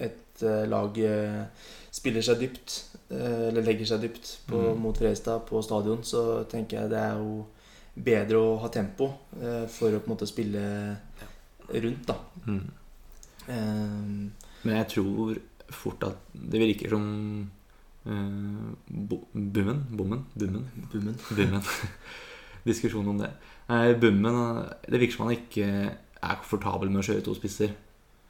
[0.00, 0.98] et lag
[1.96, 2.74] spiller seg dypt,
[3.08, 4.80] eller legger seg dypt på, Mm.
[4.84, 7.46] mot Fredrikstad på stadion, så tenker jeg det er jo
[7.96, 9.06] bedre å ha tempo
[9.72, 10.60] for å på en måte spille
[11.72, 12.18] rundt, da.
[12.44, 12.66] Mm.
[13.48, 14.28] Eh,
[14.66, 15.38] Men jeg tror
[15.72, 17.50] fort at det virker som
[18.06, 19.84] Bummen?
[19.90, 20.24] Bommen?
[20.34, 20.64] Bummen?
[20.92, 21.16] Bummen.
[21.30, 21.62] Bummen.
[22.66, 23.30] Diskusjon om det.
[23.68, 24.36] Nei, Bummen
[24.86, 27.74] Det virker som han ikke er komfortabel med å kjøre to spisser.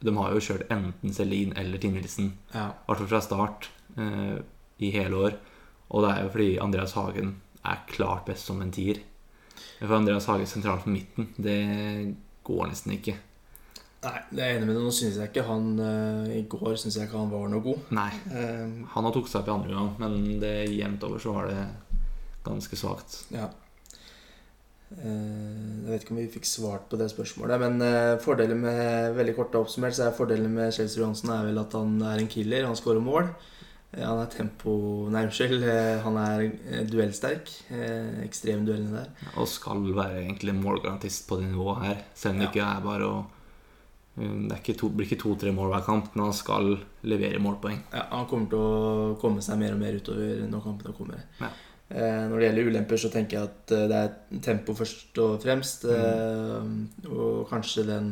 [0.05, 2.71] De har jo kjørt enten Selin eller tinnelsen Nilsen, Ja.
[2.87, 4.39] hvert fall fra start, eh,
[4.81, 5.37] i hele år.
[5.91, 9.01] Og det er jo fordi Andreas Hagen er klart best som en tier.
[9.81, 13.17] For Andreas Hagen sentralt på midten, det går nesten ikke.
[14.07, 14.85] Nei, det er jeg enig med deg.
[14.87, 17.88] Nå syns jeg ikke han uh, I går syns jeg ikke han var noe god.
[17.97, 18.11] Nei.
[18.31, 21.51] uh, Han har tok seg opp i andre gang, men det jevnt over så var
[21.51, 21.62] det
[22.47, 23.25] ganske svakt.
[23.35, 23.49] Ja.
[24.87, 29.14] Uh, Jeg vet ikke om vi fikk svart på det spørsmålet, men eh, fordelen med
[29.19, 32.31] veldig kort oppsummert, så er fordelen med Chelsea Johansen er vel at han er en
[32.31, 32.66] killer.
[32.66, 33.29] Han skårer mål.
[33.95, 34.75] Eh, Han er tempo...
[35.14, 35.62] Nei, unnskyld.
[36.07, 36.47] Han er
[36.90, 37.51] duellsterk.
[38.27, 39.31] Ekstrem duellene der.
[39.40, 42.03] Og skal være egentlig målgarantist på det nivået her.
[42.14, 42.51] Selv om det Ja.
[42.55, 43.16] ikke er bare å
[44.16, 46.70] Det er ikke to, blir ikke to-tre mål hver kamp, men han skal
[47.05, 47.83] levere målpoeng.
[47.92, 51.20] Ja, han kommer til å komme seg mer og mer utover når kampene kommer.
[51.40, 51.50] Ja.
[51.90, 55.37] Eh, Når det gjelder ulemper, så tenker jeg at eh, det er tempo først og
[55.44, 55.85] fremst.
[55.85, 58.09] eh, Og kanskje den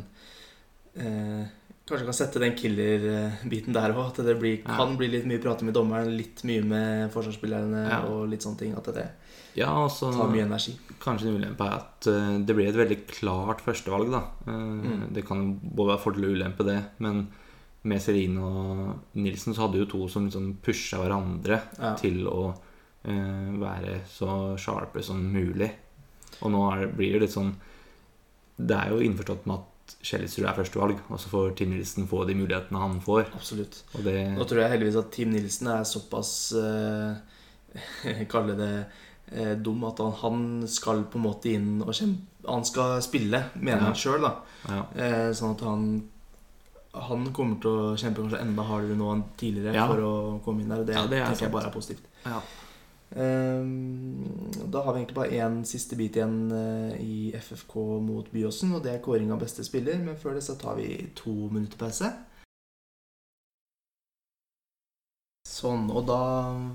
[0.96, 1.46] eh,
[1.85, 4.07] Kanskje kan sette den killer-biten der òg.
[4.09, 4.77] At det blir, Ja.
[4.77, 7.99] kan bli litt mye prating med dommeren, litt mye med forsvarsspillerne Ja.
[8.09, 8.75] og litt sånne ting.
[8.75, 9.11] At det
[9.55, 10.79] Ja, og tar mye energi.
[10.99, 14.23] kanskje en ulempe er at uh, det blir et veldig klart førstevalg, da.
[14.47, 15.12] Uh, Mm.
[15.12, 16.85] Det kan både være fordel og ulempe, det.
[17.01, 17.29] Men
[17.85, 21.94] med Celine og Nilsen så hadde jo to som liksom pusha hverandre Ja.
[21.97, 22.55] til å
[23.07, 25.70] uh, være så sharpe som mulig.
[26.40, 27.55] Og nå er, det- blir det litt sånn
[28.57, 29.64] Det er jo innforstått med at
[30.05, 33.27] Kjellesrud er førstevalg, og så får Tim Nilsen få de mulighetene han får.
[33.37, 33.83] Absolutt.
[34.05, 38.70] Det Nå tror jeg heldigvis at Team Nilsen er såpass eh, Kalle det
[39.33, 43.40] eh, dum at han, han skal på en måte inn og kjempe Han skal spille,
[43.57, 43.85] mener Ja.
[43.90, 44.35] han sjøl, da.
[44.68, 44.83] ja.
[44.94, 45.87] Eh, sånn at han
[47.11, 49.87] Han kommer til å kjempe kanskje enda hardere nå enn tidligere Ja.
[49.90, 50.12] for å
[50.44, 50.85] komme inn der.
[50.85, 51.40] Det, Ja, det er tenker sant.
[51.49, 52.05] jeg bare er positivt.
[52.25, 52.40] Ja.
[53.14, 53.64] Eh,
[54.74, 58.83] da har vi egentlig bare én siste bit igjen eh, i FFK mot Byåsen, og
[58.83, 60.00] det er kåring av beste spiller.
[60.03, 62.11] Men før det så tar vi to minutter pause.
[65.55, 66.22] Sånn, og da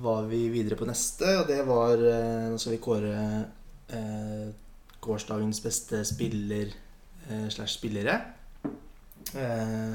[0.02, 3.16] var vi videre på neste, og det var eh, Nå skal vi kåre
[3.92, 4.48] eh,
[5.04, 6.72] gårsdagens beste spiller
[7.28, 8.16] eh, slash spillere.
[9.36, 9.94] Eh,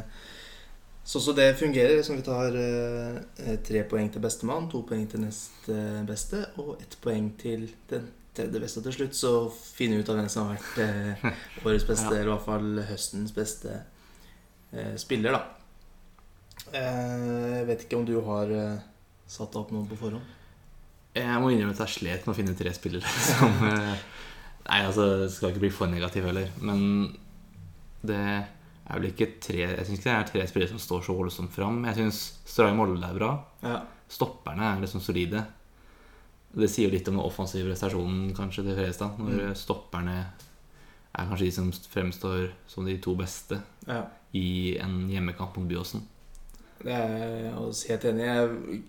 [1.04, 1.96] så så det fungerer.
[1.98, 5.76] Liksom vi tar eh, tre poeng til bestemann, to poeng til neste
[6.08, 8.82] beste og ett poeng til den tredje beste.
[8.82, 11.26] Til slutt så finner vi ut av hvem som har vært eh,
[11.66, 12.16] årets beste, Ja.
[12.22, 13.76] eller i hvert fall høstens beste
[14.72, 15.44] eh, spiller, da.
[16.72, 18.78] Eh, jeg vet ikke om du har eh,
[19.30, 20.24] satt opp noen på forhånd?
[21.14, 23.94] Jeg må innrømme at jeg slet med å finne tre spillere som eh,
[24.64, 26.48] Nei, altså, det skal ikke bli for negativ heller.
[26.64, 27.12] Men
[28.08, 28.16] det
[28.84, 31.52] er vel ikke tre Jeg syns ikke det er tre spillere som står så voldsomt
[31.54, 31.82] fram.
[31.88, 33.30] Jeg syns Stray Molde er bra.
[33.64, 33.78] Ja.
[34.08, 35.44] Stopperne er liksom solide.
[36.54, 39.16] Det sier litt om den offensive prestasjonen kanskje til Fredrikstad.
[39.18, 39.54] Når Mm.
[39.58, 40.16] stopperne
[41.14, 44.04] er kanskje de som fremstår som de to beste ja.
[44.34, 46.02] i en hjemmekamp mot Byåsen.
[46.84, 48.28] Det er jeg helt enig i.
[48.28, 48.82] Jeg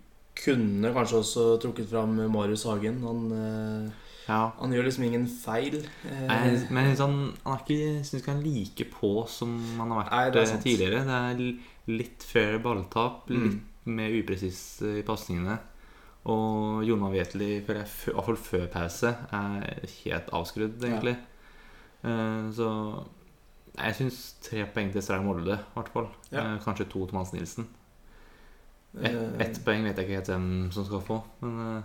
[0.43, 3.01] kunne kanskje også trukket fram Marius Hagen.
[3.05, 3.91] Han, eh,
[4.28, 4.52] Ja.
[4.60, 5.76] han gjør liksom ingen feil.
[6.10, 9.52] Eh, Nei, Men han, han er ikke, jeg synes ikke han er like på som
[9.78, 11.04] han har vært Nei, det eh, tidligere.
[11.06, 13.44] Det er litt fair balltap, Mm.
[13.44, 15.60] litt mer upresis eh, i pasningene.
[16.26, 17.88] Og Jonna føler i hvert
[18.26, 21.18] fall før pause, er helt avskrudd, egentlig.
[22.02, 22.50] Ja.
[22.54, 22.70] Så
[23.78, 26.08] jeg syns tre poeng til Stray Molde, i hvert fall.
[26.32, 26.58] Ja.
[26.66, 27.68] Kanskje to til Mads Nilsen.
[29.04, 31.84] Ett et poeng vet jeg ikke helt hvem som skal få, men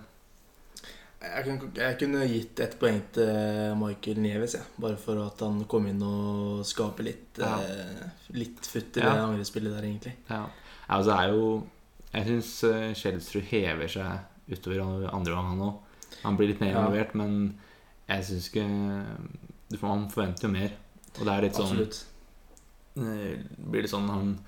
[1.20, 4.62] jeg, kunne, jeg kunne gitt ett poeng til Michael Nieves, jeg.
[4.80, 7.58] Bare for at han kom inn og skaper litt, Ja.
[7.60, 9.12] eh, litt futt i Ja.
[9.14, 10.14] det angrepsspillet der, egentlig.
[10.30, 10.46] Ja,
[10.88, 11.66] ja altså det er jo
[12.12, 12.64] Jeg syns
[12.98, 14.18] Schjeldsrud hever seg
[14.50, 15.74] utover andre gang, han òg.
[16.24, 16.80] Han blir litt mer Ja.
[16.80, 17.54] involvert, men
[18.08, 20.72] jeg syns ikke Man forventer jo mer.
[21.20, 22.04] Og det er litt sånn Absolutt.
[22.96, 23.36] eh,
[23.70, 24.40] Blir det sånn han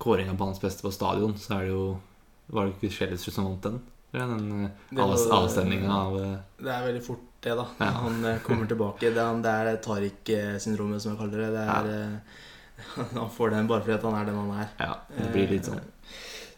[0.00, 2.00] Kåringa på hans beste på stadion, så er det jo
[2.50, 3.80] Var det ikke Schjeldsrud som vant den?
[4.14, 7.66] Eller den eh, avstemninga av eh, Det er veldig fort, det, da.
[7.80, 7.90] Ja.
[8.04, 9.10] Han eh, kommer tilbake.
[9.10, 11.48] Det er, det er Tariq-syndromet, som jeg kaller det.
[11.56, 14.72] det er, eh, han får den bare fordi han er den han er.
[14.78, 15.82] Ja, det blir litt sånn.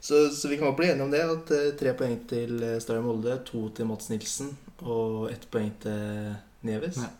[0.07, 1.25] Så, så vi kan bare bli enige om det.
[1.33, 4.53] At tre poeng til eh, Molde, to til Mats Nilsen
[4.85, 6.37] og ett poeng til
[6.69, 7.01] Neves.
[7.01, 7.15] Ja.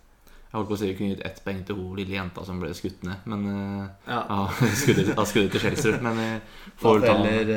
[0.47, 2.61] Jeg holdt på å si vi kunne gitt ett poeng til hun lille jenta som
[2.63, 4.21] ble skutt ned, men eh, Ja.
[4.31, 4.39] Ja,
[4.83, 5.99] skuddet, skuddet til Schjeldsrud.
[6.07, 7.51] Men eh, Da får vel ta, heller,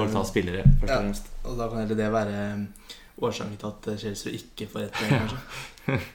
[0.00, 1.30] eh, ta spillere, først og fremst.
[1.44, 5.12] Og da kan heller det være eh, årsaken til at Chelsea ikke får ett poeng,
[5.20, 6.00] kanskje.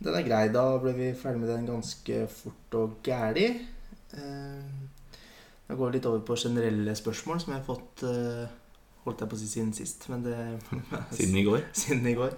[0.00, 0.46] Den er grei.
[0.52, 3.50] Da ble vi ferdig med den ganske fort og gæli.
[4.16, 4.88] Ehm,
[5.68, 8.48] Da går vi litt over på generelle spørsmål, som jeg har fått eh,
[9.04, 10.34] Holdt jeg på å si siden sist, men det
[11.14, 11.62] Siden i går.
[11.82, 12.34] siden i går.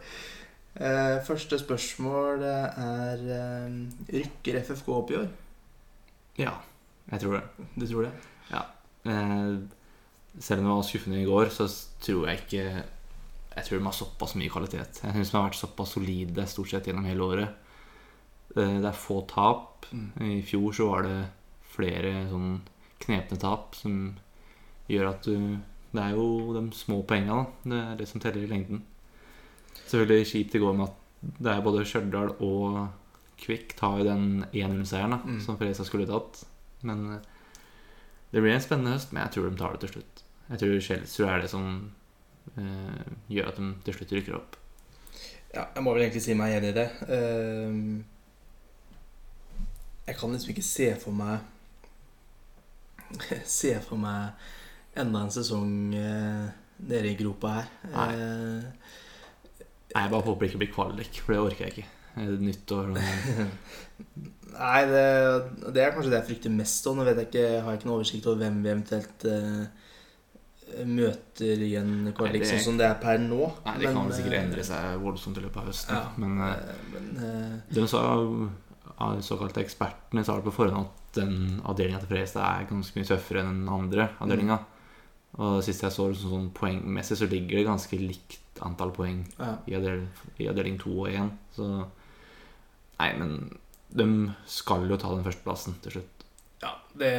[0.72, 3.74] Eh, første spørsmål er eh,
[4.08, 5.26] Rykker FFK opp i år?
[6.40, 6.54] Ja,
[7.11, 7.66] jeg tror det.
[7.76, 8.12] Du tror det?
[9.04, 9.58] Eh,
[10.38, 11.66] selv om det var skuffende i går, så
[12.00, 12.64] tror jeg ikke
[13.52, 15.02] Jeg tror de har såpass mye kvalitet.
[15.04, 17.48] Jeg syns de har vært såpass solide stort sett gjennom hele året.
[18.56, 19.85] Eh, det er få tap.
[20.20, 21.18] I fjor så var det
[21.74, 22.62] flere sånn
[23.02, 24.14] knepne tap som
[24.88, 25.58] gjør at du
[25.92, 27.68] Det er jo de små poengene, da.
[27.68, 28.78] Det er det som teller i lengden.
[29.92, 30.98] Selvfølgelig kjipt i går med at
[31.42, 32.88] det er både Stjørdal og
[33.42, 34.24] Kvikk tar jo den
[34.55, 35.40] 1-0-seieren da, Mm.
[35.44, 36.44] som Fredrikstad skulle tatt.
[36.87, 37.20] Men eh,
[38.33, 40.22] det blir en spennende høst, men jeg tror de tar det til slutt.
[40.48, 41.66] Jeg tror Chelsea er det som
[42.57, 44.57] eh, gjør at de til slutt rykker opp.
[45.52, 46.88] Ja, jeg må vel egentlig si meg enig i det.
[47.05, 48.00] Uh,
[50.07, 51.38] jeg kan liksom ikke se for meg
[53.61, 54.33] Se for meg
[54.96, 56.48] enda en sesong uh,
[56.88, 57.68] nede i gropa her.
[57.92, 58.07] Nei.
[58.16, 58.62] Eh,
[59.92, 61.88] Nei, Jeg bare håper det ikke blir kvalik, for det orker jeg ikke.
[62.12, 62.90] Nyttår Nytt år
[64.52, 65.05] Nei, det,
[65.72, 66.87] det er kanskje det jeg frykter mest.
[66.90, 69.62] Og nå vet jeg ikke, har jeg ikke noe oversikt over hvem vi eventuelt uh,
[70.88, 73.46] møter i en kvalik, sånn som det er per nå.
[73.64, 75.96] Nei, det kan Men, vel sikkert eh, endre seg voldsomt i løpet av høsten.
[75.96, 78.02] Ja, Men eh, men uh, de sa
[79.02, 82.98] av de såkalte ekspertene sa det på forhånd at den avdelinga til Fredrikstad er ganske
[82.98, 84.61] mye tøffere enn den andre avdelinga.
[85.40, 89.55] Og sist jeg så det sånn poengmessig, så ligger det ganske likt antall poeng ja.
[89.66, 90.05] i, avdel,
[90.42, 91.35] i avdeling 2 og 1.
[91.57, 91.68] Så
[93.03, 93.33] Nei, men
[93.90, 94.05] de
[94.47, 96.27] skal jo ta den førsteplassen til slutt.
[96.62, 97.14] Ja, det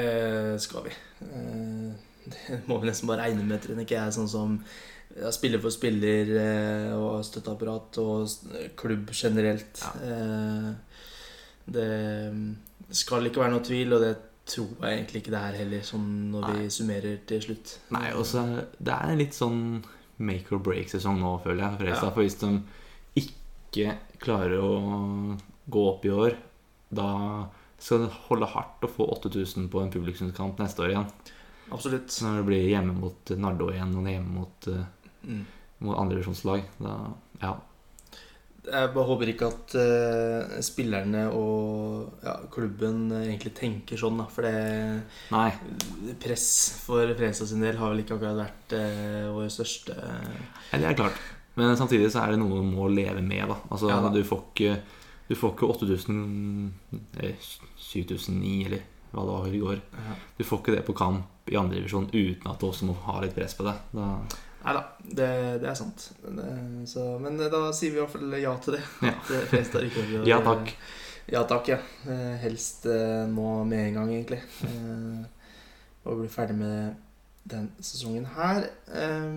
[0.64, 0.98] skal vi.
[1.28, 3.84] Eh, Det må vi nesten bare regne med, Trine.
[3.84, 4.60] Ikke jeg sånn som
[5.36, 9.84] spiller for spiller eh, og støtteapparat og klubb generelt.
[9.84, 10.72] Ja.
[11.64, 11.90] Det
[12.96, 14.14] skal ikke være noe tvil, og det
[14.46, 17.78] tror jeg egentlig ikke det er heller, sånn når vi summerer til slutt.
[17.96, 18.44] Nei, også,
[18.82, 19.84] Det er en litt sånn
[20.20, 21.72] make or break-sesong nå, føler jeg.
[21.72, 22.12] For, Fredrikstad, Ja.
[22.12, 22.64] for hvis de
[23.16, 25.38] ikke klarer å
[25.70, 26.36] gå opp i år,
[26.94, 27.48] da
[27.80, 31.10] skal det holde hardt å få 8000 på en publikumskamp neste år igjen.
[31.72, 32.08] Absolutt.
[32.22, 34.86] Når det blir hjemme mot Nardo igjen og hjemme mot, eh,
[35.26, 35.46] Mm.
[35.80, 36.64] mot andrevisjonslag.
[37.42, 37.56] Ja.
[38.64, 44.28] Jeg bare håper ikke at uh, spillerne og ja, klubben egentlig tenker sånn, da.
[44.32, 45.50] For det Nei.
[46.24, 46.46] press
[46.86, 51.00] for Fredrikstad sin del har vel ikke akkurat vært uh, vår største Ja, det er
[51.02, 51.20] klart.
[51.60, 53.60] Men samtidig så er det noe du må leve med, da.
[53.70, 54.14] Altså, Ja, da.
[54.16, 54.78] Du får ikke
[55.28, 56.74] Du får ikke 8000
[57.20, 57.36] eller
[57.84, 58.82] 7009, eller
[59.14, 59.84] hva det var i går.
[60.08, 60.16] ja.
[60.40, 63.36] Du får ikke det på kamp i andredivisjon uten at du også må ha litt
[63.36, 63.76] press på det.
[63.92, 64.08] Da,
[64.64, 66.06] Nei da, det, det er sant.
[66.24, 68.84] Men, eh, så, men eh, da sier vi i hvert fall ja til det.
[69.10, 70.76] At eh, ja takk.
[71.32, 71.80] Ja takk, ja.
[72.08, 74.42] Eh, Helst eh, nå med en gang, egentlig.
[74.68, 75.24] Eh,
[76.04, 76.96] Og bli ferdig med
[77.48, 78.66] den sesongen her.
[78.92, 79.28] Eh,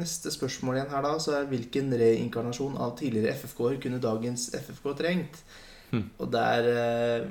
[0.00, 4.92] Neste spørsmål igjen her da, så er hvilken reinkarnasjon av tidligere FFK-er kunne dagens FFK
[5.00, 5.40] trengt?
[5.90, 6.04] Hm.
[6.22, 7.24] Og der eh,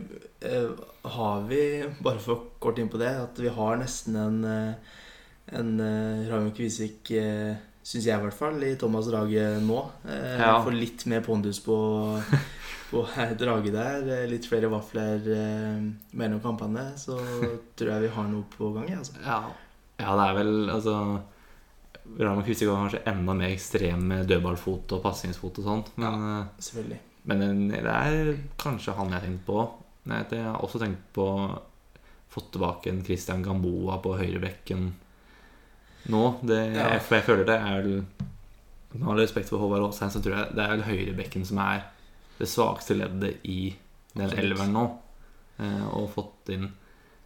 [0.46, 0.72] eh,
[1.18, 1.62] har vi,
[2.04, 4.98] bare for kort inn på det, at vi har nesten en eh,
[5.58, 9.80] en uh, Raymond Kvisvik, uh, syns jeg i hvert fall, i Thomas Drage nå.
[10.06, 10.60] Uh, Ja.
[10.64, 11.78] Får litt mer pondus på,
[12.92, 13.04] på
[13.40, 14.06] Drage der.
[14.20, 15.82] eh, litt flere vafler eh,
[16.20, 16.92] mellom kampene.
[17.00, 17.18] Så
[17.80, 18.94] tror jeg vi har noe på gang.
[19.00, 19.18] Altså.
[19.26, 19.42] Ja.
[20.00, 20.96] ja, det er vel altså
[22.20, 25.92] Raymond Kvisvik var kanskje enda mer ekstrem med dødballfot og passingsfot og sånt.
[26.02, 27.00] Men, ja, Selvfølgelig.
[27.30, 28.32] men det er
[28.62, 29.66] kanskje han jeg har tenkt på.
[30.10, 31.26] Nei, Jeg har også tenkt på
[32.34, 34.88] fått tilbake en Christian Gamboa på høyrebekken
[36.08, 36.40] nå.
[36.44, 37.00] Det, Ja.
[37.00, 38.06] For jeg føler det er vel
[38.94, 41.84] Med all respekt for Håvard Aasheim, så tror jeg det er vel høyrebekken som er
[42.40, 43.76] det svakeste leddet i
[44.16, 44.86] den elveren nå.
[45.60, 46.70] Eh, og fått inn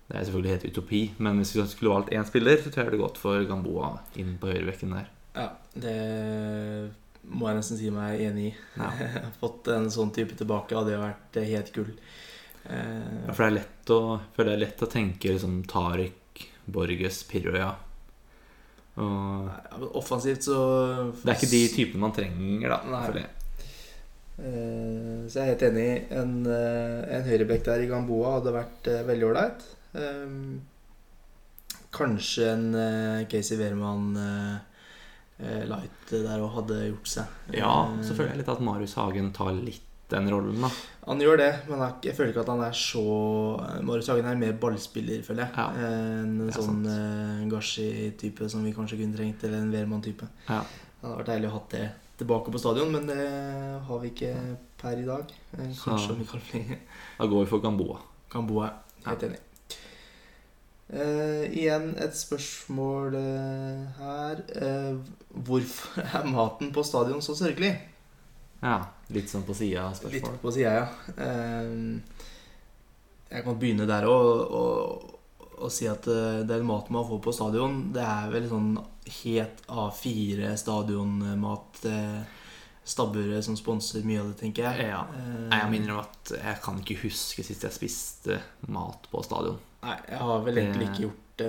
[0.09, 2.91] Det er selvfølgelig helt utopi, men hvis vi skulle valgt én spiller, så tror jeg
[2.91, 5.07] det hadde gått for Gamboa inn på høyrebekken der.
[5.37, 5.95] Ja, det
[7.23, 8.53] må jeg nesten si meg enig i.
[8.77, 8.89] Ja.
[9.41, 11.93] Fått en sånn type tilbake hadde jo vært eh, helt gull.
[12.67, 14.01] Eh, Ja, for det er lett å,
[14.35, 17.71] for det er lett å tenke liksom Tariq, Borges, Pirøya.
[19.01, 20.57] Og ja, offensivt så
[21.23, 22.81] det er ikke de typene man trenger, da.
[22.89, 23.23] Nei.
[24.33, 25.23] Uh.
[25.29, 25.87] Så jeg er helt enig.
[26.13, 29.65] En, uh, en høyrebekk der i Gamboa hadde vært uh, veldig ålreit.
[29.93, 30.61] Um,
[31.93, 32.71] Kanskje en
[33.29, 34.55] Casey Wehrmann eh,
[35.45, 37.39] eh, light der òg hadde gjort seg.
[37.53, 38.41] Ja, selvfølgelig.
[38.41, 40.69] litt at Marius Hagen tar litt den rollen, da.
[41.03, 43.01] Han gjør det, men jeg, føler ikke at han er så
[43.83, 45.51] Marius Hagen er mer ballspiller, føler jeg.
[45.57, 45.89] Ja,
[46.21, 50.29] En er sånn uh, Gashi-type som vi kanskje kunne trengt, eller en Wehrmann-type.
[50.47, 50.61] Ja.
[50.63, 51.87] Det hadde vært deilig å ha det
[52.21, 53.23] tilbake på stadion, men det
[53.87, 54.33] har vi ikke
[54.79, 55.33] per i dag.
[55.57, 56.77] Eh, Kanskje om vi kan flinge.
[57.17, 57.99] Da går vi for Gamboa.
[58.31, 58.69] Gamboa.
[59.07, 59.41] Helt enig.
[60.93, 64.43] Uh, igjen et spørsmål eh, her.
[64.53, 64.99] Uh,
[65.47, 67.73] hvorfor er maten på stadion så sørgelig?
[68.61, 68.77] Ja,
[69.09, 70.85] litt sånn på sida av Litt på sida, ja.
[71.17, 71.73] Eh,
[73.33, 75.09] jeg kan begynne der òg og,
[75.57, 78.71] og si at eh, den maten man får på stadion, det er vel sånn
[79.23, 81.83] helt A4 stadionmat.
[81.89, 82.39] Eh,
[82.83, 84.89] Stabburet som sponser mye av det, tenker jeg.
[84.89, 85.05] Ja.
[85.15, 89.55] Jeg må innrømme at jeg kan ikke huske sist jeg spiste mat på stadion.
[89.85, 91.47] Nei, jeg har vel egentlig ikke gjort det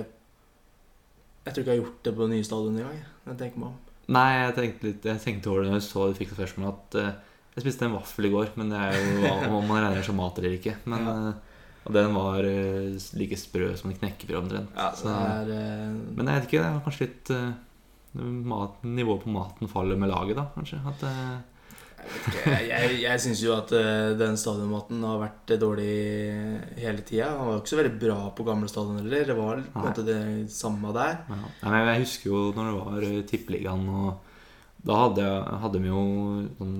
[1.43, 2.95] Jeg tror ikke jeg har gjort det på nye stadion engang.
[3.01, 3.09] jeg.
[3.27, 3.75] Jeg tenker meg om.
[4.15, 6.79] Nei, jeg tenkte, litt, jeg tenkte over det når jeg så du fikk det spørsmålet,
[6.79, 10.03] at eh, jeg spiste en vaffel i går, men det er jo om man regner
[10.03, 10.75] som mat eller ikke.
[10.85, 11.17] Men, Ja.
[11.29, 11.51] eh,
[11.85, 14.71] og den var eh, like sprø som en knekkebrød omtrent.
[14.75, 19.29] Ja, er, eh, Men jeg vet ikke, det er kanskje litt eh, mat, Nivået på
[19.35, 20.79] maten faller med laget, da, kanskje.
[20.89, 21.05] At,
[22.45, 22.65] Jeg.
[22.69, 23.71] Jeg, jeg, syns jo at
[24.19, 25.93] den stadionmaten har vært dårlig
[26.77, 27.31] hele tida.
[27.33, 29.23] Han var jo ikke så veldig bra på gamle stadion heller.
[29.25, 30.19] Det var på en måte det
[30.53, 31.15] samme der.
[31.31, 31.39] ja.
[31.63, 35.25] Nei, jeg husker jo når det var Tippeligaen, og da hadde,
[35.63, 36.03] hadde vi jo
[36.59, 36.75] sånn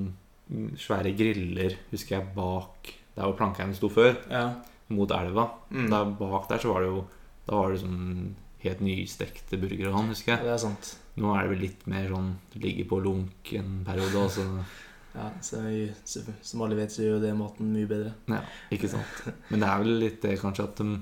[0.77, 4.49] svære griller, husker jeg, bak der hvor plankene sto før, Ja.
[4.89, 5.47] mot elva.
[5.71, 5.89] Mm.
[5.89, 7.05] Der bak der så var det jo
[7.47, 10.41] Da var det sånn helt nystekte burgere og sånn, husker jeg.
[10.43, 10.95] det er sant.
[11.17, 14.45] Nå er det vel litt mer sånn ligger på lunk en periode, og så
[15.15, 15.61] Ja, så,
[16.41, 18.13] som alle vet, så gjør jo det maten mye bedre.
[18.27, 18.41] Ja,
[18.73, 19.21] ikke sant.
[19.49, 21.01] Men det er vel litt det kanskje at de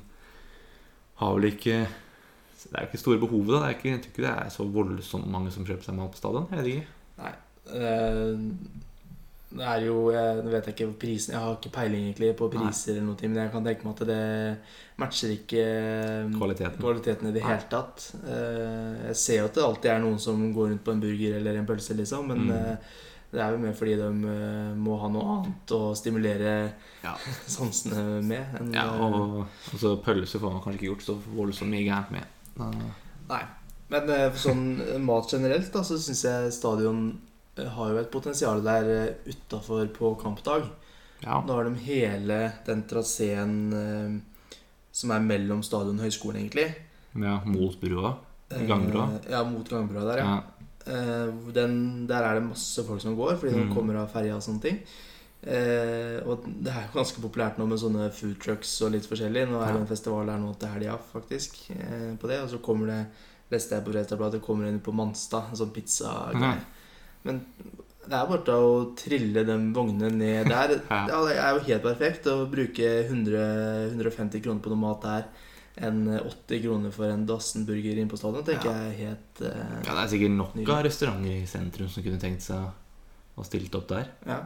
[1.16, 3.68] har vel ikke Det er jo ikke store behovet, da.
[3.68, 6.18] Det ikke, jeg tror ikke det er så voldsomt mange som kjøper seg mat på
[6.22, 6.46] stadion.
[6.52, 7.34] Jeg vet ikke.
[7.74, 8.38] Eh,
[9.54, 13.06] Det er jo Jeg vet ikke prisen Jeg har ikke peiling egentlig på priser eller
[13.12, 14.58] noe, men jeg kan tenke meg at det
[14.98, 16.80] matcher ikke eh, Kvaliteten.
[16.82, 18.08] kvaliteten i det hele tatt.
[18.26, 21.36] Eh, Jeg ser jo at det alltid er noen som går rundt på en burger
[21.40, 22.52] eller en pølse, liksom, men Mm.
[22.52, 22.78] eh,
[23.34, 24.10] det er jo mer fordi de
[24.78, 26.74] må ha noe annet å stimulere
[27.04, 27.14] Ja.
[27.58, 28.46] sansene med.
[28.60, 32.26] enn, Ja, og altså, pølse får man kanskje ikke gjort så voldsomt mye gærent med.
[33.30, 33.44] Nei.
[33.90, 37.20] Men sånn mat generelt, da, så syns jeg stadion
[37.58, 40.64] har jo et potensial der utafor på kampdag.
[41.24, 41.44] ja.
[41.48, 44.58] Da har de hele den traseen eh,
[44.92, 46.74] som er mellom stadion og høyskolen, egentlig.
[47.16, 48.16] ja, mot brua.
[48.50, 49.20] Eh, Gangbrua?
[49.30, 50.26] Ja, mot gangbrua der, ja.
[50.26, 50.42] Ja.
[50.86, 53.74] Eh, den, der er det masse folk som går, fordi de Mm.
[53.76, 54.80] kommer av ferja og sånne ting.
[55.44, 59.48] Eh, og det er jo ganske populært nå med sånne food trucks og litt forskjellig.
[59.50, 62.42] Nå er det en festival der nå til helga, faktisk, eh, på det.
[62.44, 63.06] Og så kommer det
[63.52, 66.62] leste jeg på Fredagsbladet, det kommer inn på Manstad, en sånn pizzagreie.
[67.24, 67.42] Men
[68.04, 70.76] det er bare å trille den vognene ned der.
[70.92, 71.06] Ja.
[71.08, 75.28] Det er jo helt perfekt å bruke 100, 150 kroner på noe mat der
[75.88, 78.44] enn 80 kroner for en Dassenburger inne inn på stadion.
[78.46, 78.90] tenker Ja.
[78.90, 80.68] jeg helt uh, Ja, det er sikkert nok nylig.
[80.70, 82.68] av restauranter i sentrum som kunne tenkt seg
[83.34, 84.12] å stilt opp der.
[84.30, 84.38] Ja.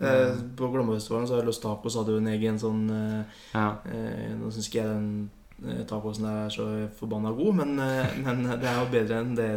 [0.00, 4.30] Eh, på Glommerfestivalen så har Los Tacos hadde jo en egen sånn uh, Ja, eh,
[4.38, 6.64] Nå syns ikke jeg den tacosen der er så
[6.96, 7.74] forbanna god, men,
[8.24, 9.50] men det er jo bedre enn det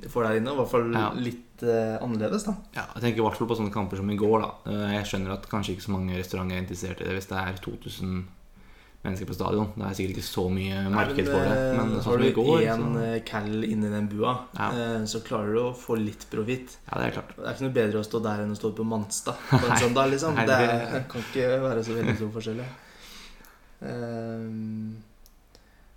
[0.00, 0.52] de får der inne.
[0.52, 1.10] I hvert fall Ja.
[1.14, 2.54] litt uh, annerledes, da.
[2.74, 4.40] ja jeg tenker i hvert fall på sånne kamper som i går.
[4.40, 7.28] da Eh, Jeg skjønner at kanskje ikke så mange restauranter er interessert i det hvis
[7.28, 8.26] det er 2000
[9.04, 9.68] mennesker på stadion.
[9.76, 11.52] Det er sikkert ikke så mye marked for det.
[11.56, 14.70] eh, Men sånn har du går én så, cal inni den bua, Ja.
[15.06, 16.76] så klarer du å få litt profitt.
[16.88, 17.36] Ja, det er klart.
[17.36, 19.76] Det er ikke noe bedre å stå der enn å stå på Manstad på en
[19.80, 20.34] søndag, liksom.
[20.34, 20.58] Nei, Det
[20.92, 22.56] det- kan ikke være så veldig stor forskjell.
[22.64, 22.68] ja.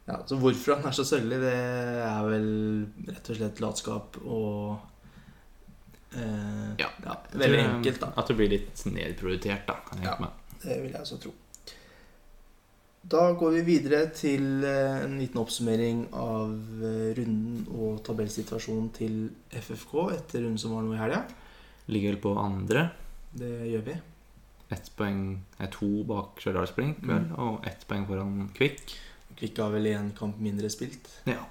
[0.07, 1.53] Ja, så hvorfor han er så sølvlig, det
[2.03, 2.47] er vel
[3.07, 4.79] rett og slett latskap og
[6.15, 6.89] eh, Ja.
[7.31, 8.09] Veldig Jeg tror, enkelt, da.
[8.19, 9.77] At det blir litt nedprioritert, da.
[9.87, 10.29] Kan jeg Ja.
[10.63, 11.31] Det vil jeg også tro.
[13.03, 19.17] Da går vi videre til eh, en liten oppsummering av eh, runden og tabellsituasjonen til
[19.51, 21.25] FFK etter runden som var nå i helga.
[21.91, 22.85] Ligger vel på andre.
[23.35, 23.97] Det gjør vi.
[24.71, 25.19] Ett poeng
[25.59, 27.33] er to bak Stjørdals Blink, Mm.
[27.37, 28.95] og ett poeng foran Kvikk.
[29.39, 31.09] Kvikk har vel én kamp mindre spilt.
[31.29, 31.41] Ja.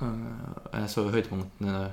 [0.00, 1.92] Eh, Jeg så høydepunktene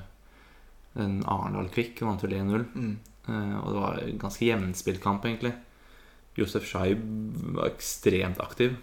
[0.97, 2.65] den Arendal-Kvikk vant vel 1-0.
[2.73, 2.97] Mm.
[3.27, 5.53] Eh, Og det var en ganske jevnspilt kamp, egentlig.
[6.37, 7.01] Josef Scheib
[7.55, 8.77] var ekstremt aktiv.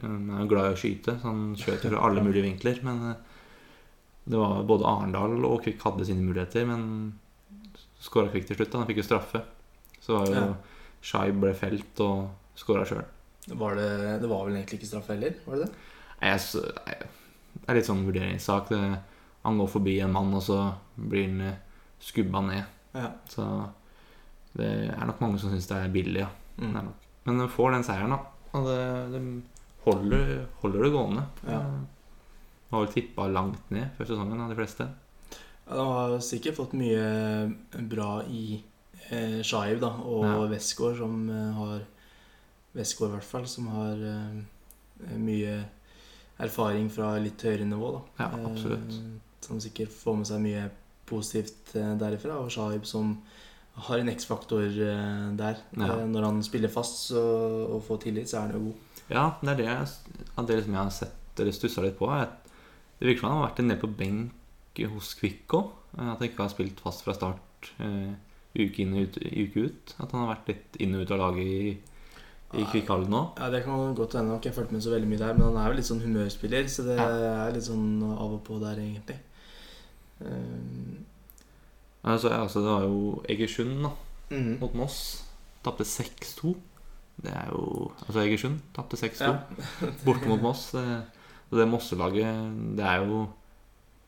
[0.00, 2.82] Han er glad i å skyte, så han skjøt fra alle mulige vinkler.
[2.84, 3.16] Men eh,
[4.28, 7.18] det var både Arendal og Kvikk hadde sine muligheter, men
[8.00, 8.74] skåra Kvikk til slutt.
[8.78, 9.42] Han fikk jo straffe.
[10.00, 10.54] Så var jo Ja.
[11.02, 13.02] Scheib ble felt og skåra sjøl.
[13.48, 13.88] Var det,
[14.22, 15.34] det var vel egentlig ikke straff heller?
[15.46, 15.72] Var det det?
[16.22, 16.40] Jeg,
[16.86, 17.08] jeg,
[17.58, 18.68] det er litt sånn vurderingssak.
[18.70, 18.80] Det,
[19.42, 20.58] han går forbi en mann, og så
[20.94, 21.56] blir han eh,
[22.02, 22.62] skubba ned.
[22.94, 23.08] Ja.
[23.32, 23.46] Så
[24.54, 26.30] det er nok mange som syns det er billig, ja.
[26.56, 26.76] Det Mm.
[26.76, 27.04] er nok.
[27.24, 28.18] Men de får den seieren, da.
[28.52, 28.80] Og det,
[29.14, 29.22] det
[29.86, 31.22] holder, holder det gående.
[31.48, 31.60] Ja.
[32.68, 34.86] De har vel tippa langt ned før sesongen, av de fleste.
[35.66, 37.02] Ja, de har sikkert fått mye
[37.90, 38.60] bra i
[39.10, 40.36] eh, Shaiv da, og Ja.
[40.52, 41.82] Westgård, som eh, har
[42.76, 45.56] Westgård i hvert fall, som har eh, mye
[46.42, 47.92] erfaring fra litt høyere nivå.
[47.98, 48.02] Da.
[48.24, 48.96] Ja, absolutt.
[48.96, 50.66] Eh, som sikkert får med seg mye
[51.08, 52.38] positivt eh, derifra.
[52.40, 53.18] Og Shaib som
[53.88, 54.66] har en X-faktor
[55.38, 55.60] der.
[55.80, 55.94] Ja.
[56.04, 57.22] Når han spiller fast så,
[57.72, 59.04] og får tillit, så er han jo god.
[59.12, 59.76] Ja, det er det,
[60.36, 62.10] det liksom jeg har sett eller stussa litt på.
[62.12, 65.62] Det virker som han har vært en del på benk hos Kvikko.
[65.96, 67.72] At han ikke har spilt fast fra start
[68.52, 69.94] uke inn og ut, uke ut.
[69.96, 71.72] At han har vært litt inn og ut av laget i,
[72.52, 73.22] i Kvikhallen nå.
[73.38, 74.32] Ja, Det kan godt hende.
[74.32, 76.02] Jeg har ikke fulgt med så veldig mye der, men han er jo litt sånn
[76.04, 79.18] humørspiller, så det er litt sånn av og på der, egentlig.
[80.20, 81.00] Um,
[82.02, 83.90] Altså, altså, det var jo Egersund da,
[84.30, 84.56] mm.
[84.58, 84.96] mot Moss.
[85.62, 86.50] Tapte 6-2.
[87.22, 89.36] Det er jo Altså, Egersund tapte 6-2 Ja.
[90.06, 90.72] borte mot Moss.
[90.74, 90.82] Det,
[91.50, 93.20] og det Mosselaget, det er jo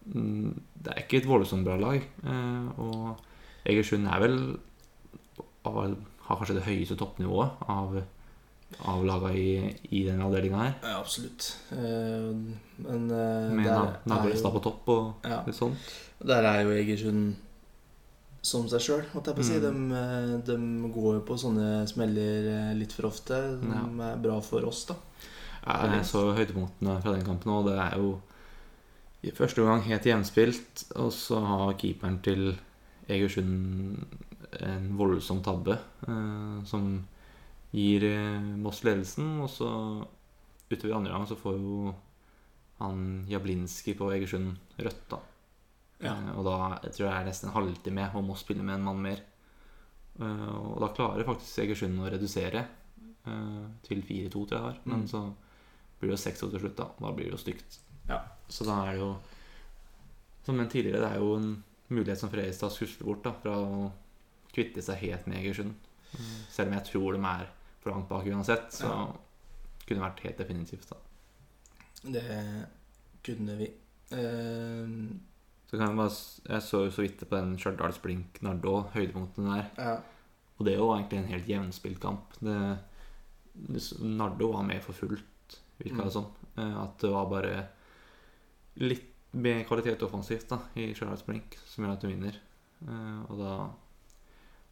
[0.07, 2.03] mm, Det er ikke et voldsomt bra lag.
[2.03, 3.23] Eh, og
[3.65, 4.41] Egersund er vel
[5.65, 7.99] har har kanskje det høyeste toppnivået av,
[8.81, 10.75] av laga i, i den avdelinga her.
[10.83, 11.47] Ja, absolutt.
[11.73, 12.31] Eh,
[12.85, 15.95] men eh, Med Naglestad på topp og ja, litt sånt.
[16.25, 17.35] der er jo Egersund
[18.45, 19.57] som seg sjøl, måtte jeg på å si.
[19.57, 19.65] Mm.
[19.65, 24.69] De, eh, de går jo på sånne smeller litt for ofte, som er bra for
[24.69, 24.99] oss, da.
[25.65, 28.19] Ja, jeg så høydepunktene fra den kampen, og det er jo
[29.25, 30.85] i første omgang helt jevnspilt.
[31.01, 32.51] Og så har keeperen til
[33.09, 34.05] Egersund
[34.65, 36.93] en voldsom tabbe eh, som
[37.75, 39.41] gir eh, Moss ledelsen.
[39.43, 39.69] Og så
[40.71, 41.95] utover andre gang så får jo
[42.81, 45.19] han Jablinski på Egersund rødt, da.
[46.05, 46.15] Ja.
[46.15, 48.87] Eh, og da jeg tror jeg er nesten en halvtime og må spille med en
[48.89, 49.21] mann mer.
[50.21, 52.67] Eh, og da klarer faktisk Egersund å redusere
[53.87, 54.79] til 4-2, tror jeg var.
[54.85, 55.09] Men Mm.
[55.09, 55.21] så
[55.99, 56.85] blir det jo 6-2 til slutt, da.
[57.01, 57.79] Da blir det jo stygt.
[58.11, 58.19] Ja.
[58.53, 59.15] Så da er det jo
[60.45, 63.87] Som en tidligere, det er jo en mulighet som Fredrikstad skusler bort da, fra å
[64.53, 65.73] kvitte seg helt med Egersund.
[66.13, 67.47] Eh, Selv om jeg tror de er
[67.85, 69.05] for langt bak uansett, så Ja.
[69.85, 70.89] kunne det vært helt definitivt.
[70.91, 70.97] da
[72.11, 72.25] Det
[73.25, 73.71] kunne vi.
[74.13, 75.13] Uh...
[75.71, 76.11] Så kan jeg bare
[76.49, 79.71] Jeg så jo så vidt på den Stjørdals Blink Nardå, høydepunktene der.
[79.79, 79.95] ja.
[80.59, 82.35] Og det var egentlig en helt jevnspilt kamp.
[82.41, 82.79] Det,
[83.55, 86.05] det, Nardo var med for fullt, virka Mm.
[86.05, 86.27] det som.
[86.57, 86.77] Sånn.
[86.85, 87.67] At det var bare
[88.77, 92.39] litt mer kvalitet offensivt da, i Charles Blink, som gjør at du vinner.
[92.87, 93.57] Eh, og da,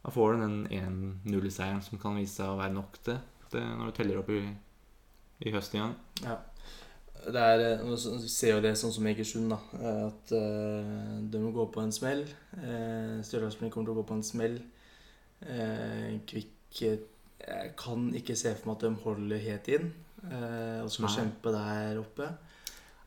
[0.03, 3.21] da får du den 1-0-seieren som kan vise seg å være nok til
[3.53, 4.41] når du teller opp i,
[5.45, 5.93] i høst igjen.
[6.23, 6.39] Ja.
[7.23, 9.59] Det er, vi ser jo det sånn som Egersund, da.
[9.79, 12.25] eh, At uh, de må gå på en smell.
[12.57, 14.57] Uh, Stjørdalsblink kommer til å gå på en smell.
[15.43, 17.05] Uh, Kvikk eh,
[17.43, 19.89] Jeg kan ikke se for meg at de holder helt inn
[20.25, 21.15] uh, og skal Nei.
[21.17, 22.29] kjempe der oppe.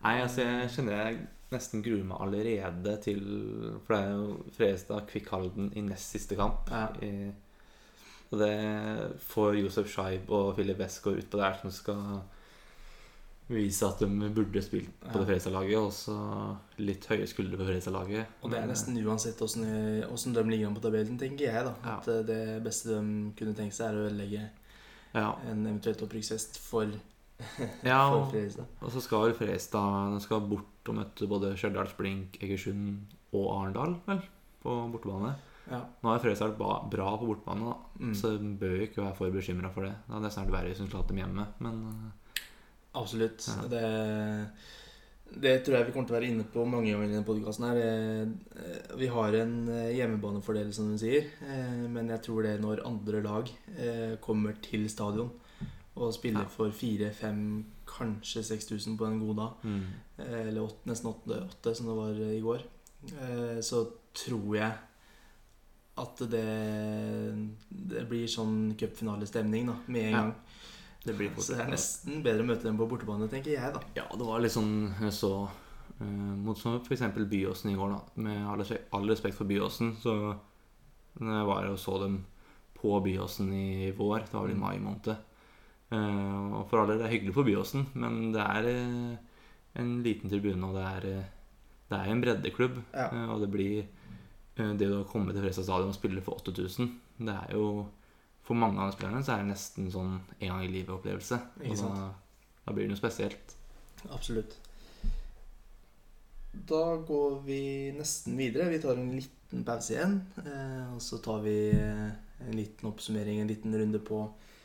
[0.05, 1.21] Nei, altså jeg kjenner jeg
[1.53, 3.21] nesten gruer meg allerede til
[3.87, 6.71] For det er jo Fredrikstad Kvikkhalden i nest siste kamp.
[6.71, 6.89] Ja.
[7.03, 7.33] I,
[8.33, 8.55] og det
[9.23, 12.01] får Josef Scheib og Filip Westgård utpå der som skal
[13.47, 15.21] vise at de burde spilt på Ja.
[15.21, 15.79] det Fredrikstad-laget.
[15.79, 16.17] Og så
[16.83, 18.27] litt høye skuldre på Fredrikstad-laget.
[18.43, 21.65] Og det er nesten uansett åssen de ligger an på tabellen, tenker jeg.
[21.65, 21.99] da Ja.
[22.01, 24.49] At eh, det beste de kunne tenke seg, er å ødelegge
[25.15, 25.29] ja.
[25.47, 26.91] en eventuelt opprykksfest for,
[27.85, 28.67] ja, for Fredrikstad.
[28.81, 33.97] og så skal vel Fredrikstad skal bort og møte både Stjørdals Blink, Egersund og Arendal,
[34.07, 34.23] vel,
[34.63, 35.35] på bortebane.
[35.67, 35.81] Ja.
[36.03, 37.77] Nå er Fredrikstad vært bra på bortebane, da.
[38.01, 38.15] Mm.
[38.17, 39.95] Så bør ikke være for bekymra for det.
[40.07, 42.43] Det hadde snart verre hvis hun slapp dem hjemme, men eh,
[42.97, 43.45] Absolutt.
[43.51, 43.65] Ja.
[43.69, 43.83] Det,
[45.43, 48.31] det tror jeg vi kommer til å være inne på mange ganger i denne podkasten.
[48.97, 51.27] Vi har en eh, hjemmebanefordel, som hun sier.
[51.45, 55.35] eh, Men jeg tror det når andre lag eh, kommer til stadion
[55.97, 56.49] og spiller Ja.
[56.53, 59.83] for 4000-5000, kanskje 6000 på en god dag, mm,
[60.19, 62.63] eh, eller 8, nesten 8, som det var i går,
[63.21, 64.73] eh, så tror jeg
[65.99, 66.45] at det,
[67.71, 70.21] det blir sånn cupfinalestemning med en Ja.
[70.23, 70.35] gang.
[71.07, 73.73] det blir fort Så det er nesten bedre å møte dem på bortebane, tenker jeg,
[73.73, 73.81] da.
[73.95, 75.49] Ja, det var litt sånn jeg så
[76.01, 76.05] uh,
[76.37, 77.01] Mot som f.eks.
[77.31, 78.01] Byåsen i går, da.
[78.17, 80.37] Med all respekt, all respekt for Byåsen, så
[81.21, 82.19] når jeg var og så dem
[82.75, 85.17] på Byåsen i vår, det var vel i mai måned
[85.95, 89.37] Og for alle, det er hyggelig for Byåsen, men det er eh,
[89.81, 91.29] en liten tribune, og det er, eh,
[91.91, 92.81] det er en breddeklubb.
[92.95, 93.07] Ja.
[93.13, 96.91] Eh, og det blir eh, Det å komme til Fredrikstad stadion og spille for 8000,
[97.29, 97.87] det er jo
[98.47, 101.39] For mange av spillerne så er det nesten sånn en gang i livet-opplevelse.
[101.67, 102.05] Og da,
[102.63, 103.57] da blir det noe spesielt.
[104.15, 104.53] Absolutt.
[106.71, 107.59] Da går vi
[107.97, 108.69] nesten videre.
[108.71, 110.15] Vi tar en liten pause igjen.
[110.45, 112.07] Eh, og så tar vi eh,
[112.47, 114.56] en liten oppsummering, en liten runde på eh,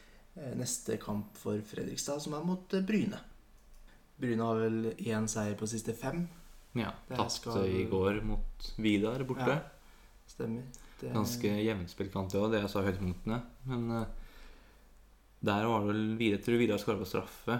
[0.55, 3.19] neste kamp for Fredrikstad, som er mot eh, Bryne.
[4.21, 6.23] Bryne har vel én seier på siste fem.
[6.77, 9.57] Ja, Tapte skal- i går mot Vidar borte.
[9.57, 9.59] Ja.
[10.27, 10.63] Stemmer.
[11.01, 12.51] Det, Ganske jevnspilt kamp, det òg.
[12.51, 13.41] Det høyt altså høydepunktene.
[13.65, 14.05] Men uh,
[15.41, 17.57] der var det vel Vidar tror Vidar skåra på straffe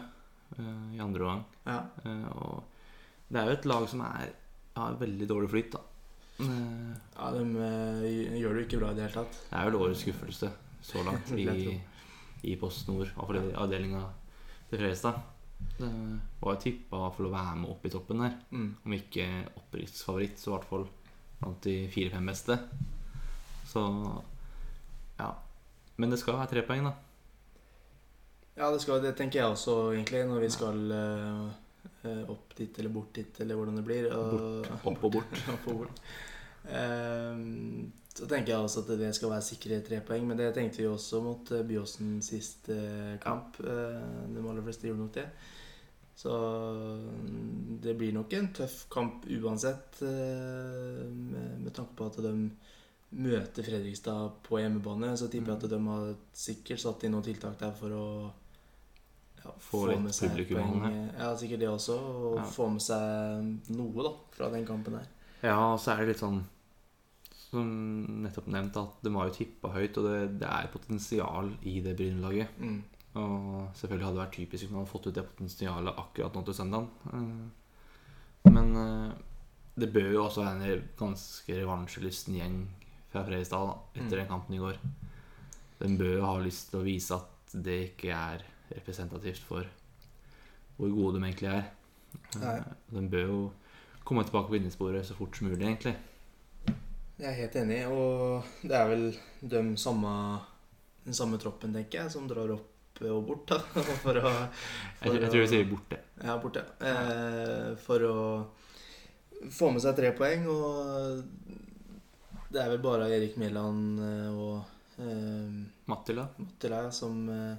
[0.60, 1.44] uh, i andre omgang.
[1.66, 1.80] Ja.
[2.06, 4.30] Uh, og det er jo et lag som er
[4.78, 5.82] har veldig dårlig flyt, da.
[6.42, 9.40] Eh, ja, de eh, gjør det jo ikke bra i det hele tatt.
[9.50, 10.52] det er vel årets skuffelse
[10.82, 11.46] så langt i,
[12.48, 14.02] i Post Nord, avdelinga
[14.70, 15.22] til Fredrikstad.
[15.78, 15.89] Det
[16.42, 18.36] var jo tippa for å være med opp i toppen der.
[18.50, 18.70] Mm.
[18.86, 19.28] Om ikke
[19.60, 20.88] opprykksfavoritt, så i hvert fall
[21.42, 22.58] blant de fire-fem beste.
[23.70, 23.84] Så
[25.20, 25.32] ja.
[26.02, 26.96] Men det skal være tre poeng, da.
[28.58, 32.94] Ja, det, skal, det tenker jeg også, egentlig, når vi skal eh, opp dit eller
[32.94, 34.10] bort dit, eller hvordan det blir.
[34.12, 35.42] Og, Opp og bort.
[35.56, 36.04] opp og bort.
[36.70, 40.84] Ehm, så tenker jeg også at det skal være sikre tre poeng, men det tenkte
[40.84, 43.59] vi også mot eh, Byåsen sist eh, kamp.
[43.64, 44.01] Eh,
[44.36, 45.28] de aller fleste gjorde nok det.
[46.22, 52.20] Så mm, det blir nok en tøff kamp uansett, eh, med, med tanke på at
[52.22, 52.36] de
[53.12, 55.16] møter Fredrikstad på hjemmebane.
[55.18, 58.05] Så tipper jeg at de har sikkert satt inn noen tiltak der for å
[59.41, 60.99] ja, Få litt publikum Poeng.
[61.18, 61.95] Ja, sikkert det også.
[61.97, 62.45] Og Ja.
[62.45, 65.09] få med seg noe da fra den kampen der.
[65.44, 66.44] Ja, og så er det litt sånn
[67.52, 67.72] Som
[68.24, 71.96] nettopp nevnt, at de har jo tippa høyt, og det, det er potensial i det
[72.00, 72.54] Bryne-laget.
[72.64, 72.78] Mm.
[73.20, 76.44] Og selvfølgelig hadde det vært typisk om man hadde fått ut det potensialet akkurat nå
[76.48, 76.88] til søndagen.
[77.12, 79.12] Eh, Men eh,
[79.84, 82.56] det bør jo også være en ganske revansjelysten gjeng
[83.12, 84.20] fra Fredrikstad etter Mm.
[84.22, 84.78] den kampen i går.
[85.82, 89.68] Den bør jo ha lyst til å vise at det ikke er representativt for
[90.78, 91.68] hvor gode de egentlig er.
[92.39, 92.56] Nei.
[92.62, 92.64] Eh,
[92.96, 93.42] Den bør jo
[94.12, 95.93] komme tilbake på vinnersporet så fort som mulig, egentlig.
[97.22, 99.05] Jeg er helt enig, og det er vel
[99.53, 100.12] de samme,
[101.05, 102.68] den samme troppen, tenker jeg, som drar opp
[103.07, 103.45] og bort.
[103.53, 103.59] da
[104.03, 104.32] For å,
[104.99, 106.01] Jeg, jeg tror vi sier borte.
[106.20, 106.66] Ja, borte.
[106.84, 108.18] Eh, for å
[109.47, 111.24] få med seg tre poeng, og
[112.51, 115.55] det er vel bare Erik Mæland eh, og eh,
[115.88, 116.28] Mattila.
[116.36, 117.55] Mattila som eh,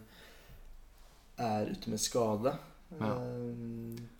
[1.48, 2.52] er ute med skade.
[3.00, 3.14] Ja.
[3.16, 4.10] Eh,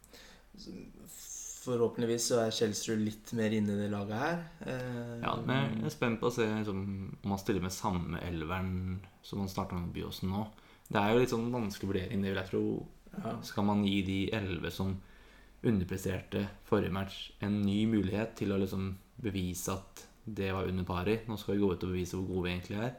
[1.63, 4.43] forhåpentligvis så er Kjelsrud litt mer inne i det laget her.
[4.67, 6.83] Eh, Ja, men jeg er spent på å se liksom,
[7.23, 10.47] om han stiller med samme elveren som han starta med Byåsen nå.
[10.93, 12.65] Det er jo litt sånn vanskelig vurdering, det vil jeg tro.
[13.23, 13.37] ja.
[13.47, 14.97] Skal man gi de elleve som
[15.63, 21.21] underpresterte forrige match, en ny mulighet til å liksom bevise at det var under pari.
[21.29, 22.95] Nå skal vi gå ut og bevise hvor gode vi egentlig er.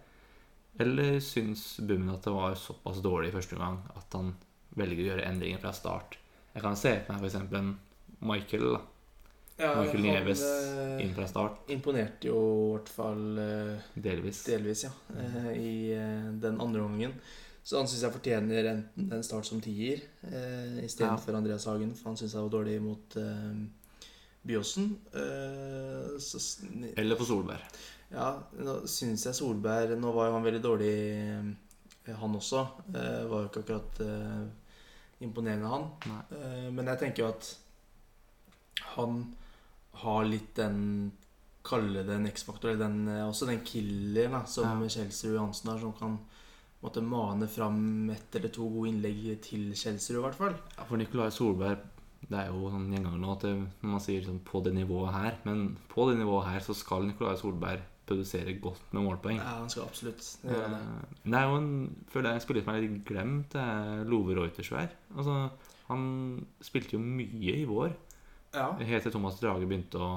[0.80, 4.34] Eller syns Bummen at det var såpass dårlig i første omgang at han
[4.80, 6.18] velger å gjøre endringer fra start?
[6.54, 7.36] Jeg kan se for meg f.eks.
[7.60, 7.74] en
[8.26, 8.66] Michael.
[8.74, 8.82] da
[9.60, 10.42] Ja, Michael Nieves
[11.04, 14.40] inn fra start, imponerte jo i hvert fall eh, delvis.
[14.48, 17.14] delvis, ja, eh, i eh, den andre omgangen.
[17.64, 21.38] Så han syns jeg fortjener enten en start som tier eh, istedenfor Ja.
[21.38, 23.62] Andreas Hagen, for han syns jeg var dårlig mot eh,
[24.44, 24.90] Byåsen.
[25.14, 26.42] Eh, så
[26.98, 27.64] Eller for Solberg.
[28.12, 30.92] Ja, nå syns jeg Solberg Nå var jo han veldig dårlig,
[32.10, 32.66] eh, han også.
[32.92, 34.02] Var jo ikke akkurat
[35.24, 35.86] imponerende, han.
[36.76, 37.54] Men jeg tenker jo at
[38.98, 39.20] han
[40.04, 41.12] har litt den
[41.64, 44.88] Kalle det en X-faktor, eller den, eh, også den killer da, som Ja.
[44.92, 46.18] Kjelsrud Johansen har, som kan
[46.84, 50.58] måtte mane fram ett eller to gode innlegg til Kjelsrud, i hvert fall.
[50.78, 51.78] Ja, for Nicolai Solberg
[52.28, 55.12] Det er jo sånn gjenganger nå at det, når man sier sånn på det nivået
[55.14, 59.38] her Men på det nivået her så skal Nicolai Solberg produsere godt med målpoeng.
[59.40, 60.52] Ja, han skal absolutt det.
[60.52, 60.80] Eh,
[61.24, 63.50] Det er jo en, føler jeg en spiller som er litt glemt.
[63.56, 64.90] Det er Love Reutersvær.
[65.16, 65.50] Altså,
[65.88, 67.94] han spilte jo mye i vår.
[68.54, 68.68] Ja.
[68.78, 70.12] Helt til Thomas Drage begynte å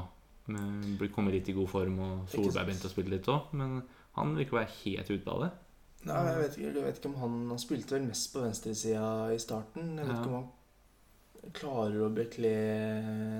[1.14, 3.48] komme litt i god form, og Solberg begynte å spille litt òg.
[3.56, 3.78] Men
[4.18, 5.50] han virker å være helt ute av det.
[6.06, 9.06] Nei, jeg vet, ikke, jeg vet ikke om han Han spilte vel mest på venstresida
[9.34, 9.96] i starten.
[9.98, 10.20] Jeg vet Ja.
[10.20, 12.52] ikke om han klarer å bekle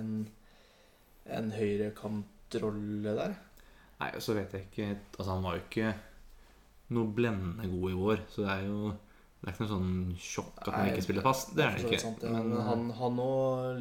[0.01, 0.11] en,
[1.26, 3.36] en høyrekantrolle der.
[4.01, 4.88] Nei, så vet jeg ikke
[5.18, 5.94] Altså, han var jo ikke
[6.97, 8.92] noe blendende god i vår, så det er jo
[9.47, 11.53] Det er ikke noe sånn sjokk at han Nei, ikke spiller fast.
[11.55, 11.99] Det er det ikke.
[12.03, 12.30] Sant, ja.
[12.34, 13.26] Men Men han, han nå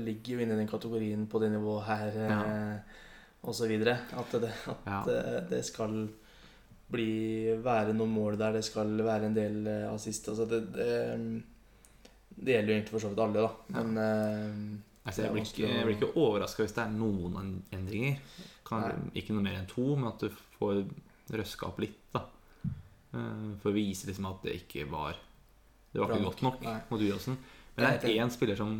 [0.05, 3.01] ligger jo inne i den kategorien på det nivået her, eh,
[3.49, 3.95] og så videre.
[4.13, 4.99] At, det, at Ja.
[5.09, 5.97] det, det skal
[6.93, 10.29] bli være noen mål der, det skal være en del eh, assist.
[10.29, 10.89] Altså det, det,
[12.37, 13.79] det gjelder jo egentlig for så vidt alle, da.
[13.81, 18.15] Men eh, Altså, jeg blir ikke, jeg blir ikke overraska hvis det er noen endringer.
[18.65, 20.79] Kan, ikke noe mer enn to, men at du får
[21.33, 21.99] røska opp litt.
[22.13, 22.23] da
[23.15, 25.15] Eh, For å vise liksom at det ikke var
[25.95, 26.79] Det var ikke godt nok Nei.
[26.89, 27.37] mot Byåsen.
[27.75, 28.71] Men det er én spiller som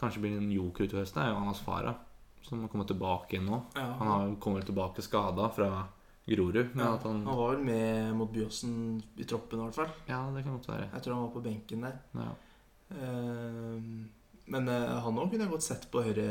[0.00, 1.98] kanskje blir en joker utover høsten, er jo Anas Farah.
[2.46, 3.58] Som har kommet tilbake igjen nå.
[3.76, 5.68] ja, Han har kommet tilbake skada fra
[6.30, 6.70] Grorud.
[6.72, 9.92] Men ja, han han var vel med mot Byåsen i troppen, i hvert fall.
[10.06, 10.88] Ja, det kan godt være.
[10.94, 12.00] Jeg tror han var på benken der.
[12.14, 12.30] Ja.
[12.90, 14.06] Uh,
[14.50, 16.30] men uh, han òg kunne jeg godt sett på høyre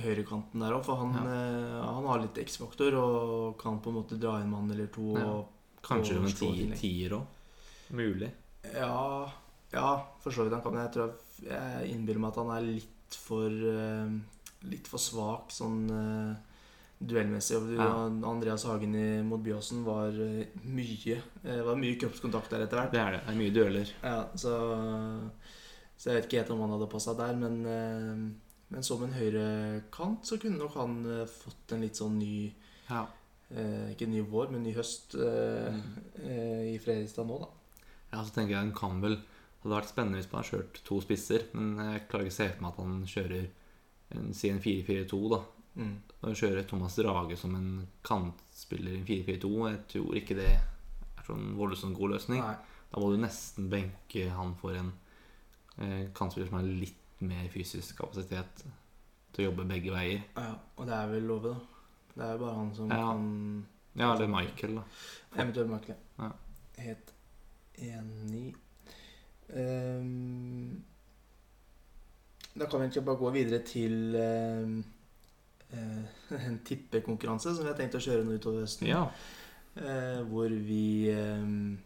[0.00, 4.18] høyrekanten der òg, for han, eh, han har litt X-faktor og kan på en måte
[4.20, 5.12] dra en mann eller to.
[5.18, 7.38] Og, Kanskje en tier òg.
[7.90, 8.30] Mulig.
[8.74, 9.32] ja,
[9.72, 9.88] ja,
[10.22, 10.74] for så vidt han kan.
[10.82, 14.12] Jeg tror jeg, jeg innbiller meg at han er litt for eh,
[14.70, 16.34] Litt for svak sånn eh,
[17.00, 17.56] duellmessig.
[17.78, 17.86] Ja.
[18.28, 22.92] Andreas Hagen i, mot Byåsen var eh, mye eh, var mye kroppskontakt der etter hvert.
[22.92, 23.22] Det er det.
[23.24, 23.92] Det er mye dueller.
[24.04, 24.52] Ja, så,
[25.96, 27.62] så jeg vet ikke helt om han hadde passa der, men,
[28.70, 32.50] men som en høyrekant så kunne nok han fått en litt sånn ny
[32.90, 33.06] Ja.
[33.54, 35.96] eh, Ikke ny vår, men ny høst eh, Mm.
[36.20, 37.48] eh, i Fredrikstad nå, da.
[38.10, 40.78] Ja, så tenker jeg han kan vel Det hadde vært spennende hvis man har kjørt
[40.88, 43.48] to spisser, men jeg klarer ikke å se for meg at han kjører
[44.16, 45.40] en, si en 4-4-2, da.
[45.76, 45.90] Mm.
[46.22, 47.68] Og kjører Thomas Drage som en
[48.08, 52.40] kantspiller i en 4-4-2, jeg tror ikke det er sånn voldsomt god løsning.
[52.40, 52.56] Nei.
[52.90, 54.88] Da må du nesten benke han for en
[55.76, 60.24] eh, kantspiller som har litt mer fysisk kapasitet til å jobbe begge veier.
[60.40, 61.86] Ja, og det er vel love, da.
[62.16, 63.04] Det er jo bare han som Ja.
[63.12, 64.84] kan Ja, eller Michael, da.
[65.36, 65.96] Eventuelt Michael.
[66.18, 66.32] Ja.
[66.80, 67.12] Helt
[67.80, 68.54] enig.
[69.50, 70.84] Um,
[72.54, 74.78] da kan vi egentlig bare gå videre til ehm,
[75.72, 78.90] uh, en tippekonkurranse som vi har tenkt å kjøre nå utover høsten.
[78.90, 79.06] Ja.
[79.76, 81.78] Uh, hvor vi um,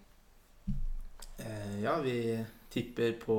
[1.41, 2.39] uh, Ja, vi
[2.73, 3.39] tipper på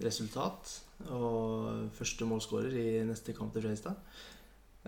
[0.00, 0.70] resultat
[1.12, 3.98] og første målskårer i neste kamp til Fredrikstad.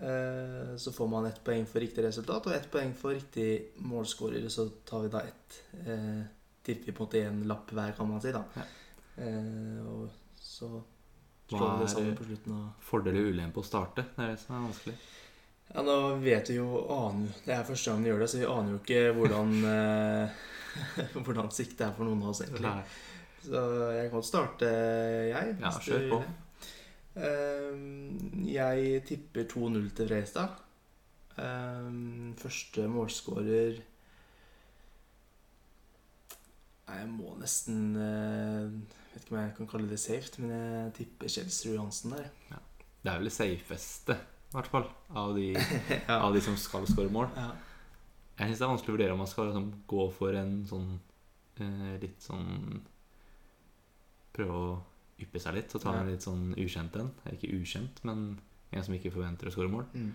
[0.01, 4.47] Eh, Så får man ett poeng for riktig resultat og ett poeng for riktig målskårer.
[4.49, 6.21] Så tar vi da ett eh,
[6.63, 8.31] Tipper vi på en måte én lapp hver, kan man si.
[8.31, 8.61] da Ja.
[9.17, 10.69] eh, Og så
[11.49, 12.53] slår vi det sammen på slutten.
[12.53, 14.05] av Fordel og ulempe å starte.
[14.15, 14.95] Det er det som er vanskelig.
[15.73, 18.45] Ja, nå vet vi jo aner, Det er første gang vi gjør det, så vi
[18.45, 20.29] aner jo ikke hvordan eh,
[21.25, 22.61] Hvordan siktet er for noen av oss, egentlig.
[22.69, 22.83] Nei.
[23.43, 23.61] Så
[23.95, 25.57] jeg kan starte, jeg.
[25.61, 26.19] Ja, kjør på.
[26.19, 26.33] vil.
[27.19, 27.77] Eh,
[28.53, 30.55] jeg tipper 2-0 til Fredrikstad.
[31.39, 31.89] Eh,
[32.39, 33.79] første målskårer
[36.89, 38.71] Jeg må nesten eh,
[39.13, 42.29] Vet ikke om jeg kan kalle det safe, men jeg tipper Kjelsrud Johansen der.
[43.03, 44.15] Det er vel det safeste,
[44.49, 45.51] i hvert fall, av de,
[46.09, 46.17] Ja.
[46.19, 47.29] av de som skal skåre mål.
[47.37, 47.51] Ja.
[48.39, 50.89] Jeg syns det er vanskelig å vurdere om man skal liksom, gå for en sånn
[51.59, 52.81] eh, litt sånn
[54.35, 54.67] Prøve å
[55.21, 56.01] yppe seg litt og ta Ja.
[56.03, 57.11] en litt sånn ukjent en.
[57.31, 58.39] Ikke ukjent, men
[58.71, 59.85] en som ikke forventer å skåre mål.
[59.93, 60.11] Mm.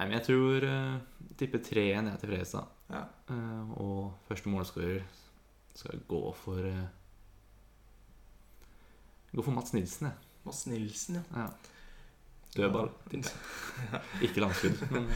[0.00, 1.00] Nei, men jeg tror uh,
[1.36, 2.68] tipper 3-1 jeg til Fredrikstad.
[2.88, 3.02] Ja.
[3.28, 5.02] Uh, og første målskårer
[5.76, 6.86] skal gå for uh,
[9.30, 10.30] Gå for Mats Nilsen, jeg.
[10.44, 11.44] Mats Nilsen, ja.
[11.44, 11.46] Ja.
[12.56, 12.88] Dødball.
[13.10, 14.00] tipper jeg.
[14.26, 15.06] Ikke langskudd, men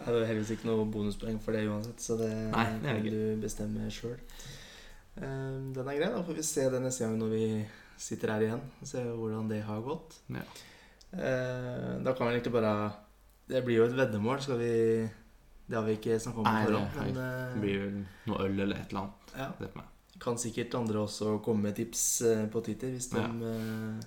[0.00, 3.42] Det er heldigvis ikke noe bonuspoeng for det uansett, så det Nei, det kan du
[3.42, 4.16] bestemme sjøl.
[5.20, 6.08] Den er grei.
[6.08, 7.44] Da får vi se det neste gang når vi
[8.00, 8.62] sitter her igjen.
[8.80, 10.18] og ser hvordan det har gått.
[10.32, 10.42] Ja.
[11.12, 12.92] Eh, Da kan vi egentlig bare
[13.50, 14.40] Det blir jo et veddemål.
[14.42, 15.08] Skal vi
[15.68, 18.38] Det har vi ikke snakket om på det- forhånd, men det eh, blir vel noe
[18.46, 19.36] øl eller et eller annet.
[19.36, 23.26] ja, Det kan sikkert andre også komme med tips eh, på Twitter hvis de Ja.
[23.26, 24.00] eh,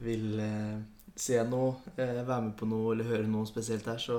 [0.00, 0.78] vil eh,
[1.16, 4.16] se noe, være med på noe eller høre noe spesielt her, så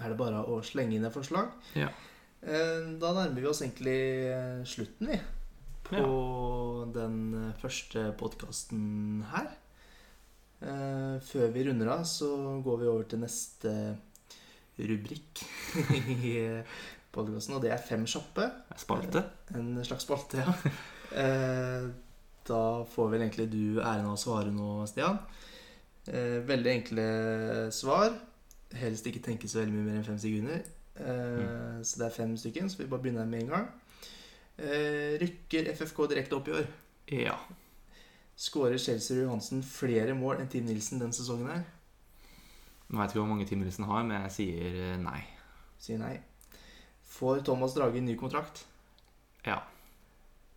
[0.00, 1.48] er det bare å slenge inn et forslag.
[1.74, 1.88] Ja.
[2.42, 5.20] Da nærmer vi oss egentlig slutten, vi.
[5.84, 9.50] På den eh, første podkasten her.
[10.64, 12.30] Eh, Før vi runder av, så
[12.64, 13.74] går vi over til neste
[14.80, 15.44] rubrikk
[16.30, 16.34] i
[17.14, 18.48] podkasten, og det er Fem kjappe.
[18.80, 19.22] Spalte?
[19.54, 20.56] En slags spalte, ja.
[21.14, 21.90] Eh,
[22.44, 22.62] Da
[22.92, 25.20] får vel egentlig du æren av å svare nå, Stian.
[26.08, 27.04] Eh, Veldig enkle
[27.72, 28.16] svar.
[28.74, 30.64] Helst ikke tenke så veldig mye mer enn fem sekunder.
[30.96, 33.70] Eh, Så det er fem stykker, så vi bare begynner med en gang.
[34.58, 36.66] Eh, Rykker FFK direkte opp i år?
[37.10, 37.38] Ja.
[38.38, 41.64] Skårer Chelsea Johansen flere mål enn Team Nilsen denne sesongen her?
[42.90, 45.20] Jeg ikke hvor mange Team Nilsen har, men jeg sier eh, nei.
[45.82, 46.14] Sier nei.
[47.14, 48.64] Får Thomas Drage ny kontrakt?
[49.46, 49.60] Ja.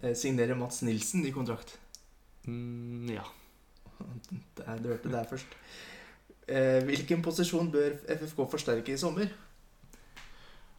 [0.01, 1.77] Eh, Signerer Mats Nilsen ny kontrakt?
[2.45, 3.25] Mm, ja.
[4.59, 5.57] Der, du hørte det der først.
[6.47, 9.33] Eh, hvilken posisjon bør FFK forsterke i sommer?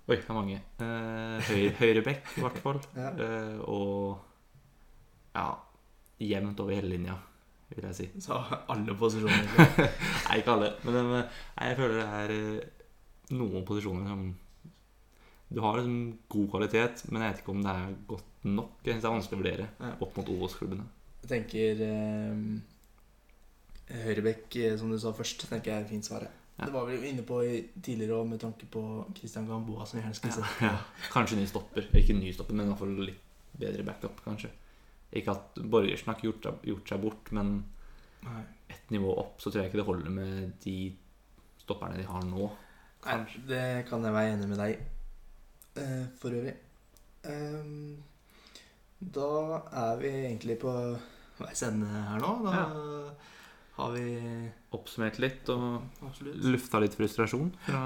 [0.09, 0.59] Oi, det er mange.
[0.81, 2.79] Eh, høyre, høyre bekk, i hvert fall.
[2.97, 3.11] Ja.
[3.21, 4.17] Eh, og
[5.37, 5.49] ja,
[6.25, 7.17] jevnt over hele linja,
[7.75, 8.07] vil jeg si.
[8.25, 8.39] Så
[8.73, 9.51] alle posisjoner.
[10.31, 10.71] Nei, ikke alle.
[10.87, 12.87] Men eh, nei, jeg føler det er eh,
[13.37, 14.25] noen posisjoner som
[15.53, 16.01] Du har liksom
[16.33, 18.73] god kvalitet, men jeg vet ikke om det er godt nok.
[18.85, 19.93] Jeg synes det er vanskelig å vurdere Ja.
[20.09, 20.89] opp mot Obos-klubbene.
[21.23, 22.37] Jeg tenker eh,
[24.07, 26.38] Høyrebekk, eh, som du sa først, tenker jeg er fint svaret.
[26.59, 26.65] Ja.
[26.67, 27.39] Det var vi inne på
[27.83, 28.81] tidligere òg, med tanke på
[29.15, 30.63] Christian Gamboa, som vi gjerne skulle Ja, sett.
[30.67, 30.77] ja.
[31.13, 31.87] Kanskje ny stopper.
[31.95, 33.21] Ikke ny stopper, men i hvert fall litt
[33.59, 34.51] bedre backup, kanskje.
[35.15, 37.53] Ikke at Borgersen har ikke gjort, gjort seg bort, men
[38.27, 38.43] Nei.
[38.75, 40.75] ett nivå opp så tror jeg ikke det holder med de
[41.63, 42.51] stopperne de har nå.
[43.07, 44.83] Nei, det kan jeg være enig med deg.
[45.79, 46.57] Eh, for øvrig.
[47.29, 48.03] Um,
[48.99, 49.31] da
[49.79, 50.73] er vi egentlig på
[51.39, 52.33] veis ende her nå.
[52.45, 52.57] Da
[53.79, 54.05] har vi
[54.77, 56.39] Oppsummert litt og Absolutt.
[56.45, 57.83] lufta litt frustrasjon fra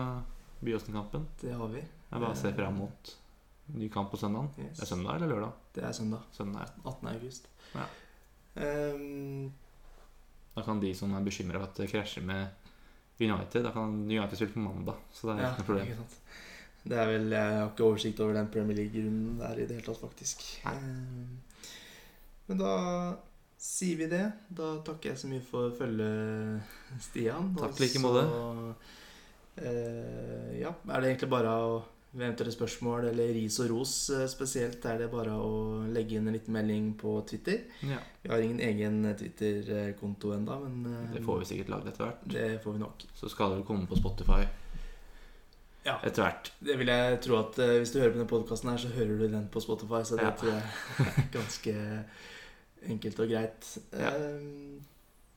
[0.65, 1.27] Byåsen-kampen.
[1.41, 1.83] Det har vi.
[1.83, 3.13] Jeg bare ser fram mot
[3.77, 4.49] ny kamp på søndag.
[4.59, 4.77] Yes.
[4.79, 5.53] Det er søndag eller lørdag?
[5.77, 6.25] Det er søndag.
[6.37, 6.73] Søndag.
[6.85, 7.09] 18.
[7.15, 7.49] august.
[7.75, 7.87] Ja.
[8.57, 9.53] Um,
[10.55, 12.49] Da kan de som er bekymra for at det krasjer med
[13.23, 14.99] United, da kan United spille på mandag.
[15.13, 15.93] Så det er ja, ikke noe problem.
[15.93, 16.41] ikke.
[16.83, 19.87] Det er vel, Jeg har ikke oversikt over den Premier League-runden der i det hele
[19.87, 20.43] tatt, faktisk.
[20.67, 20.75] Nei.
[20.75, 21.39] Ehm,
[22.49, 22.73] men da
[23.63, 24.25] sier vi det.
[24.51, 26.63] Da takker jeg så mye for følget,
[27.05, 27.53] Stian.
[27.59, 28.25] Takk like måte.
[29.57, 31.73] eh, ja, er det egentlig bare å
[32.13, 35.53] ved eventuelle spørsmål eller ris og ros eh, spesielt, er det bare å
[35.95, 37.63] legge inn en liten melding på Twitter.
[37.89, 42.05] Ja, Vi har ingen egen Twitter-konto ennå, men eh, det får vi sikkert lagd etter
[42.11, 42.27] hvert.
[42.35, 43.07] det får vi nok.
[43.17, 44.43] Så skal det vel komme på Spotify
[45.87, 45.97] Ja.
[46.05, 46.53] etter hvert.
[46.61, 49.17] Det vil jeg tro at eh, Hvis du hører på denne podkasten, her, så hører
[49.19, 50.03] du den på Spotify.
[50.05, 50.37] Så det Ja.
[50.37, 51.75] tror jeg er ganske
[52.91, 53.79] enkelt og greit.
[53.93, 54.15] Ja.
[54.17, 54.81] Eh,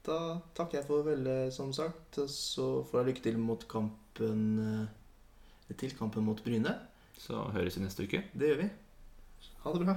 [0.06, 2.18] Da takker jeg for veldig, som sagt.
[2.22, 6.76] Og så får jeg lykke til mot kampen eh, til kampen mot Bryne.
[7.18, 8.22] Så høres vi neste uke.
[8.38, 8.70] Det gjør vi.
[9.64, 9.96] Ha det bra.